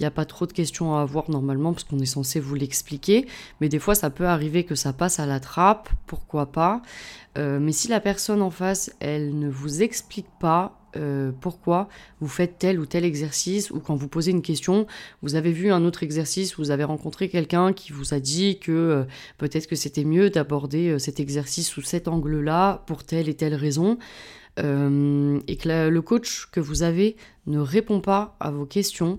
il 0.00 0.04
n'y 0.04 0.06
a 0.06 0.10
pas 0.10 0.24
trop 0.24 0.46
de 0.46 0.52
questions 0.52 0.96
à 0.96 1.02
avoir 1.02 1.30
normalement 1.30 1.74
parce 1.74 1.84
qu'on 1.84 1.98
est 1.98 2.06
censé 2.06 2.40
vous 2.40 2.54
l'expliquer. 2.54 3.26
Mais 3.60 3.68
des 3.68 3.78
fois, 3.78 3.94
ça 3.94 4.08
peut 4.08 4.26
arriver 4.26 4.64
que 4.64 4.74
ça 4.74 4.94
passe 4.94 5.20
à 5.20 5.26
la 5.26 5.40
trappe, 5.40 5.90
pourquoi 6.06 6.52
pas. 6.52 6.80
Euh, 7.36 7.60
mais 7.60 7.72
si 7.72 7.88
la 7.88 8.00
personne 8.00 8.40
en 8.40 8.50
face, 8.50 8.94
elle 9.00 9.38
ne 9.38 9.50
vous 9.50 9.82
explique 9.82 10.26
pas 10.40 10.80
euh, 10.96 11.32
pourquoi 11.38 11.90
vous 12.20 12.28
faites 12.28 12.58
tel 12.58 12.80
ou 12.80 12.86
tel 12.86 13.04
exercice, 13.04 13.70
ou 13.70 13.78
quand 13.78 13.94
vous 13.94 14.08
posez 14.08 14.30
une 14.30 14.40
question, 14.40 14.86
vous 15.20 15.34
avez 15.34 15.52
vu 15.52 15.70
un 15.70 15.84
autre 15.84 16.02
exercice, 16.02 16.56
vous 16.56 16.70
avez 16.70 16.84
rencontré 16.84 17.28
quelqu'un 17.28 17.74
qui 17.74 17.92
vous 17.92 18.14
a 18.14 18.20
dit 18.20 18.58
que 18.58 18.72
euh, 18.72 19.04
peut-être 19.36 19.66
que 19.66 19.76
c'était 19.76 20.04
mieux 20.04 20.30
d'aborder 20.30 20.98
cet 20.98 21.20
exercice 21.20 21.68
sous 21.68 21.82
cet 21.82 22.08
angle-là 22.08 22.84
pour 22.86 23.04
telle 23.04 23.28
et 23.28 23.34
telle 23.34 23.54
raison, 23.54 23.98
et 24.58 25.56
que 25.56 25.88
le 25.88 26.02
coach 26.02 26.48
que 26.52 26.60
vous 26.60 26.82
avez 26.82 27.16
ne 27.46 27.58
répond 27.60 28.00
pas 28.00 28.36
à 28.40 28.50
vos 28.50 28.66
questions, 28.66 29.18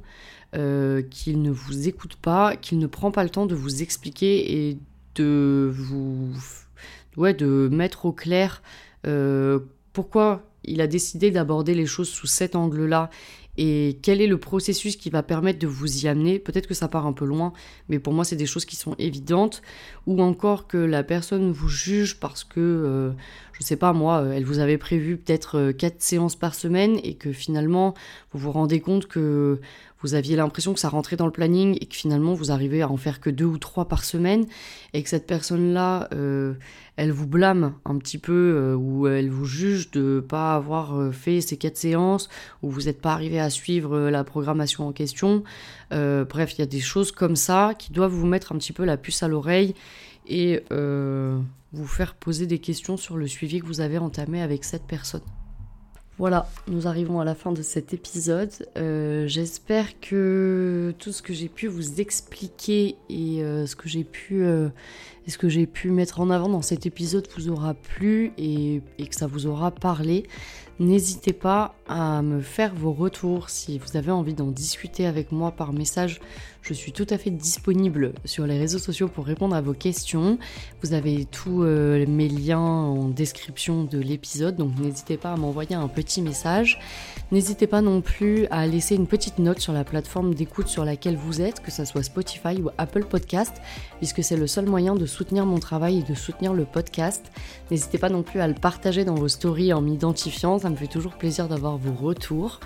qu'il 0.54 1.42
ne 1.42 1.50
vous 1.50 1.88
écoute 1.88 2.16
pas, 2.16 2.56
qu'il 2.58 2.80
ne 2.80 2.88
prend 2.88 3.12
pas 3.12 3.24
le 3.24 3.30
temps 3.30 3.46
de 3.46 3.56
vous 3.56 3.82
expliquer 3.82 4.70
et 4.70 4.78
de 5.16 5.72
vous 5.74 6.34
ouais, 7.18 7.34
de 7.34 7.70
mettre 7.72 8.06
au 8.06 8.12
clair 8.12 8.62
euh, 9.08 9.60
pourquoi 9.94 10.44
il 10.64 10.82
a 10.82 10.88
décidé 10.88 11.32
d'aborder 11.32 11.74
les 11.74 11.86
choses 11.86 12.10
sous 12.10 12.28
cet 12.28 12.56
angle-là 12.56 13.10
et 13.58 14.00
quel 14.02 14.22
est 14.22 14.28
le 14.28 14.38
processus 14.38 14.96
qui 14.96 15.10
va 15.10 15.24
permettre 15.24 15.60
de 15.60 15.68
vous 15.68 16.06
y 16.06 16.08
amener. 16.08 16.40
Peut-être 16.40 16.68
que 16.68 16.74
ça 16.74 16.88
part 16.88 17.06
un 17.06 17.12
peu 17.12 17.26
loin, 17.26 17.52
mais 17.90 18.00
pour 18.00 18.14
moi, 18.14 18.24
c'est 18.24 18.38
des 18.38 18.46
choses 18.46 18.64
qui 18.64 18.78
sont 18.78 18.96
évidentes. 18.98 19.62
Ou 20.08 20.22
encore 20.22 20.68
que 20.68 20.78
la 20.78 21.04
personne 21.04 21.52
vous 21.52 21.68
juge 21.68 22.18
parce 22.20 22.46
que, 22.46 22.60
euh, 22.60 23.12
je 23.52 23.64
sais 23.64 23.76
pas 23.76 23.92
moi, 23.92 24.24
elle 24.34 24.46
vous 24.46 24.60
avait 24.60 24.78
prévu 24.78 25.18
peut-être 25.18 25.74
4 25.74 25.94
euh, 25.94 25.96
séances 26.00 26.38
par 26.38 26.56
semaine 26.56 26.98
et 27.04 27.16
que 27.16 27.34
finalement, 27.34 27.94
vous 28.32 28.40
vous 28.40 28.52
rendez 28.54 28.80
compte 28.80 29.08
que 29.08 29.60
vous 30.02 30.14
aviez 30.14 30.36
l'impression 30.36 30.74
que 30.74 30.80
ça 30.80 30.90
rentrait 30.90 31.16
dans 31.16 31.26
le 31.26 31.32
planning 31.32 31.78
et 31.80 31.86
que 31.86 31.96
finalement 31.96 32.34
vous 32.34 32.52
arrivez 32.52 32.82
à 32.82 32.90
en 32.90 32.98
faire 32.98 33.20
que 33.20 33.30
deux 33.30 33.46
ou 33.46 33.58
trois 33.58 33.88
par 33.88 34.04
semaine 34.04 34.46
et 34.94 35.04
que 35.04 35.10
cette 35.10 35.28
personne-là, 35.28 36.10
euh, 36.14 36.54
elle 36.98 37.12
vous 37.12 37.28
blâme 37.28 37.74
un 37.86 37.98
petit 37.98 38.18
peu 38.18 38.34
euh, 38.56 38.76
ou 38.76 39.08
elle 39.08 39.30
vous 39.30 39.46
juge 39.46 39.92
de 39.92 40.24
pas 40.28 40.56
avoir 40.56 40.98
euh, 40.98 41.12
fait 41.12 41.42
ces 41.42 41.58
quatre 41.58 41.78
séances 41.78 42.30
ou 42.62 42.70
vous 42.70 42.84
n'êtes 42.84 43.02
pas 43.02 43.14
arrivé 43.14 43.40
à 43.40 43.50
suivre 43.50 44.10
la 44.10 44.24
programmation 44.24 44.88
en 44.88 44.92
question. 44.92 45.44
bref, 45.92 46.56
il 46.58 46.60
y 46.60 46.64
a 46.64 46.68
des 46.68 46.80
choses 46.80 47.12
comme 47.12 47.36
ça 47.36 47.74
qui 47.78 47.92
doivent 47.92 48.12
vous 48.12 48.28
mettre 48.28 48.52
un 48.52 48.58
petit 48.58 48.74
peu 48.74 48.86
la 48.86 48.98
puce 48.98 49.24
à 49.24 49.28
l'oreille 49.28 49.76
et 50.28 50.64
vous 51.74 51.88
faire 51.88 52.16
poser 52.16 52.48
des 52.48 52.60
questions 52.60 52.98
sur 52.98 53.18
le 53.18 53.28
suivi 53.28 53.60
que 53.60 53.66
vous 53.66 53.82
avez 53.82 53.98
entamé 53.98 54.42
avec 54.42 54.64
cette 54.64 54.84
personne. 54.84 55.22
Voilà, 56.22 56.48
nous 56.68 56.86
arrivons 56.86 57.20
à 57.20 57.26
la 57.26 57.34
fin 57.34 57.52
de 57.52 57.64
cet 57.64 57.96
épisode. 57.96 58.52
Euh, 58.78 59.26
j'espère 59.26 60.00
que 60.00 60.94
tout 61.00 61.12
ce 61.12 61.24
que 61.24 61.34
j'ai 61.34 61.50
pu 61.50 61.66
vous 61.66 62.00
expliquer 62.00 62.96
et 63.10 63.44
euh, 63.44 63.66
ce 63.66 63.76
que 63.76 63.90
j'ai 63.90 64.04
pu, 64.04 64.44
euh, 64.44 64.70
ce 65.28 65.40
que 65.40 65.50
j'ai 65.50 65.66
pu 65.66 65.90
mettre 65.90 66.20
en 66.20 66.30
avant 66.30 66.48
dans 66.48 66.62
cet 66.62 66.86
épisode 66.86 67.28
vous 67.36 67.50
aura 67.50 67.74
plu 67.74 68.34
et, 68.38 68.84
et 69.00 69.08
que 69.08 69.16
ça 69.16 69.26
vous 69.26 69.48
aura 69.48 69.72
parlé. 69.72 70.28
N'hésitez 70.82 71.32
pas 71.32 71.76
à 71.88 72.24
me 72.24 72.42
faire 72.42 72.74
vos 72.74 72.92
retours 72.92 73.52
si 73.52 73.78
vous 73.78 73.98
avez 73.98 74.10
envie 74.10 74.34
d'en 74.34 74.48
discuter 74.48 75.06
avec 75.06 75.32
moi 75.32 75.52
par 75.52 75.74
message. 75.74 76.20
Je 76.64 76.74
suis 76.74 76.92
tout 76.92 77.06
à 77.12 77.20
fait 77.20 77.30
disponible 77.30 78.14
sur 78.26 78.48
les 78.48 78.58
réseaux 78.58 78.80
sociaux 78.80 79.08
pour 79.08 79.28
répondre 79.28 79.56
à 79.56 79.62
vos 79.62 79.74
questions. 79.74 80.40
Vous 80.82 80.94
avez 80.94 81.26
tous 81.26 81.62
euh, 81.62 82.04
mes 82.08 82.28
liens 82.28 82.58
en 82.58 83.10
description 83.10 83.84
de 83.84 84.00
l'épisode, 84.00 84.56
donc 84.56 84.72
n'hésitez 84.80 85.18
pas 85.18 85.34
à 85.34 85.38
m'envoyer 85.38 85.76
un 85.76 85.88
petit 85.88 86.24
message. 86.24 86.80
N'hésitez 87.32 87.68
pas 87.68 87.82
non 87.82 88.02
plus 88.02 88.48
à 88.50 88.66
laisser 88.66 88.96
une 88.96 89.06
petite 89.06 89.38
note 89.38 89.60
sur 89.60 89.74
la 89.74 89.84
plateforme 89.84 90.34
d'écoute 90.34 90.68
sur 90.68 90.84
laquelle 90.84 91.16
vous 91.16 91.42
êtes, 91.42 91.62
que 91.62 91.70
ce 91.70 91.86
soit 91.86 92.02
Spotify 92.02 92.60
ou 92.60 92.70
Apple 92.80 93.06
Podcast, 93.06 93.62
puisque 94.02 94.24
c'est 94.24 94.36
le 94.36 94.48
seul 94.48 94.66
moyen 94.66 94.96
de 94.96 95.06
soutenir 95.06 95.46
mon 95.46 95.60
travail 95.60 96.00
et 96.00 96.02
de 96.02 96.16
soutenir 96.16 96.56
le 96.56 96.66
podcast. 96.66 97.32
N'hésitez 97.70 98.00
pas 98.00 98.10
non 98.10 98.24
plus 98.24 98.42
à 98.42 98.48
le 98.48 98.56
partager 98.56 99.06
dans 99.06 99.14
vos 99.14 99.28
stories 99.28 99.74
en 99.74 99.82
m'identifiant, 99.82 100.58
ça 100.58 100.72
me 100.72 100.76
fait 100.76 100.88
toujours 100.88 101.14
plaisir 101.14 101.48
d'avoir 101.48 101.78
vos 101.78 101.94
retours. 101.94 102.60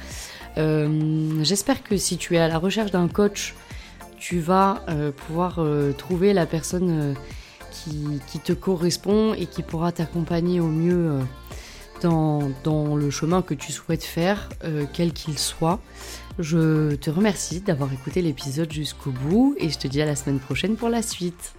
Euh, 0.58 1.44
j'espère 1.44 1.84
que 1.84 1.98
si 1.98 2.16
tu 2.16 2.36
es 2.36 2.40
à 2.40 2.48
la 2.48 2.58
recherche 2.58 2.92
d'un 2.92 3.10
coach, 3.10 3.54
tu 4.18 4.40
vas 4.40 4.86
euh, 4.88 5.12
pouvoir 5.12 5.56
euh, 5.58 5.92
trouver 5.92 6.32
la 6.32 6.46
personne 6.46 7.16
qui, 7.70 8.40
te 8.40 8.54
correspond 8.54 9.34
et 9.34 9.46
qui 9.46 9.62
pourra 9.62 9.92
t'accompagner 9.92 10.62
au 10.62 10.68
mieux 10.68 11.20
dans, 12.02 12.96
le 12.96 13.10
chemin 13.10 13.42
que 13.42 13.54
tu 13.54 13.74
souhaites 13.74 14.06
faire, 14.06 14.48
quel 14.94 15.12
qu'il 15.12 15.38
soit. 15.38 15.82
Je 16.38 16.96
te 16.96 17.10
remercie 17.10 17.62
d'avoir 17.62 17.94
écouté 17.94 18.22
l'épisode 18.22 18.72
jusqu'au 18.72 19.12
bout 19.12 19.56
et 19.58 19.70
je 19.70 19.78
te 19.78 19.88
dis 19.88 20.02
à 20.02 20.06
la 20.06 20.16
semaine 20.16 20.40
prochaine 20.40 20.76
pour 20.76 20.90
la 20.90 21.02
suite. 21.02 21.54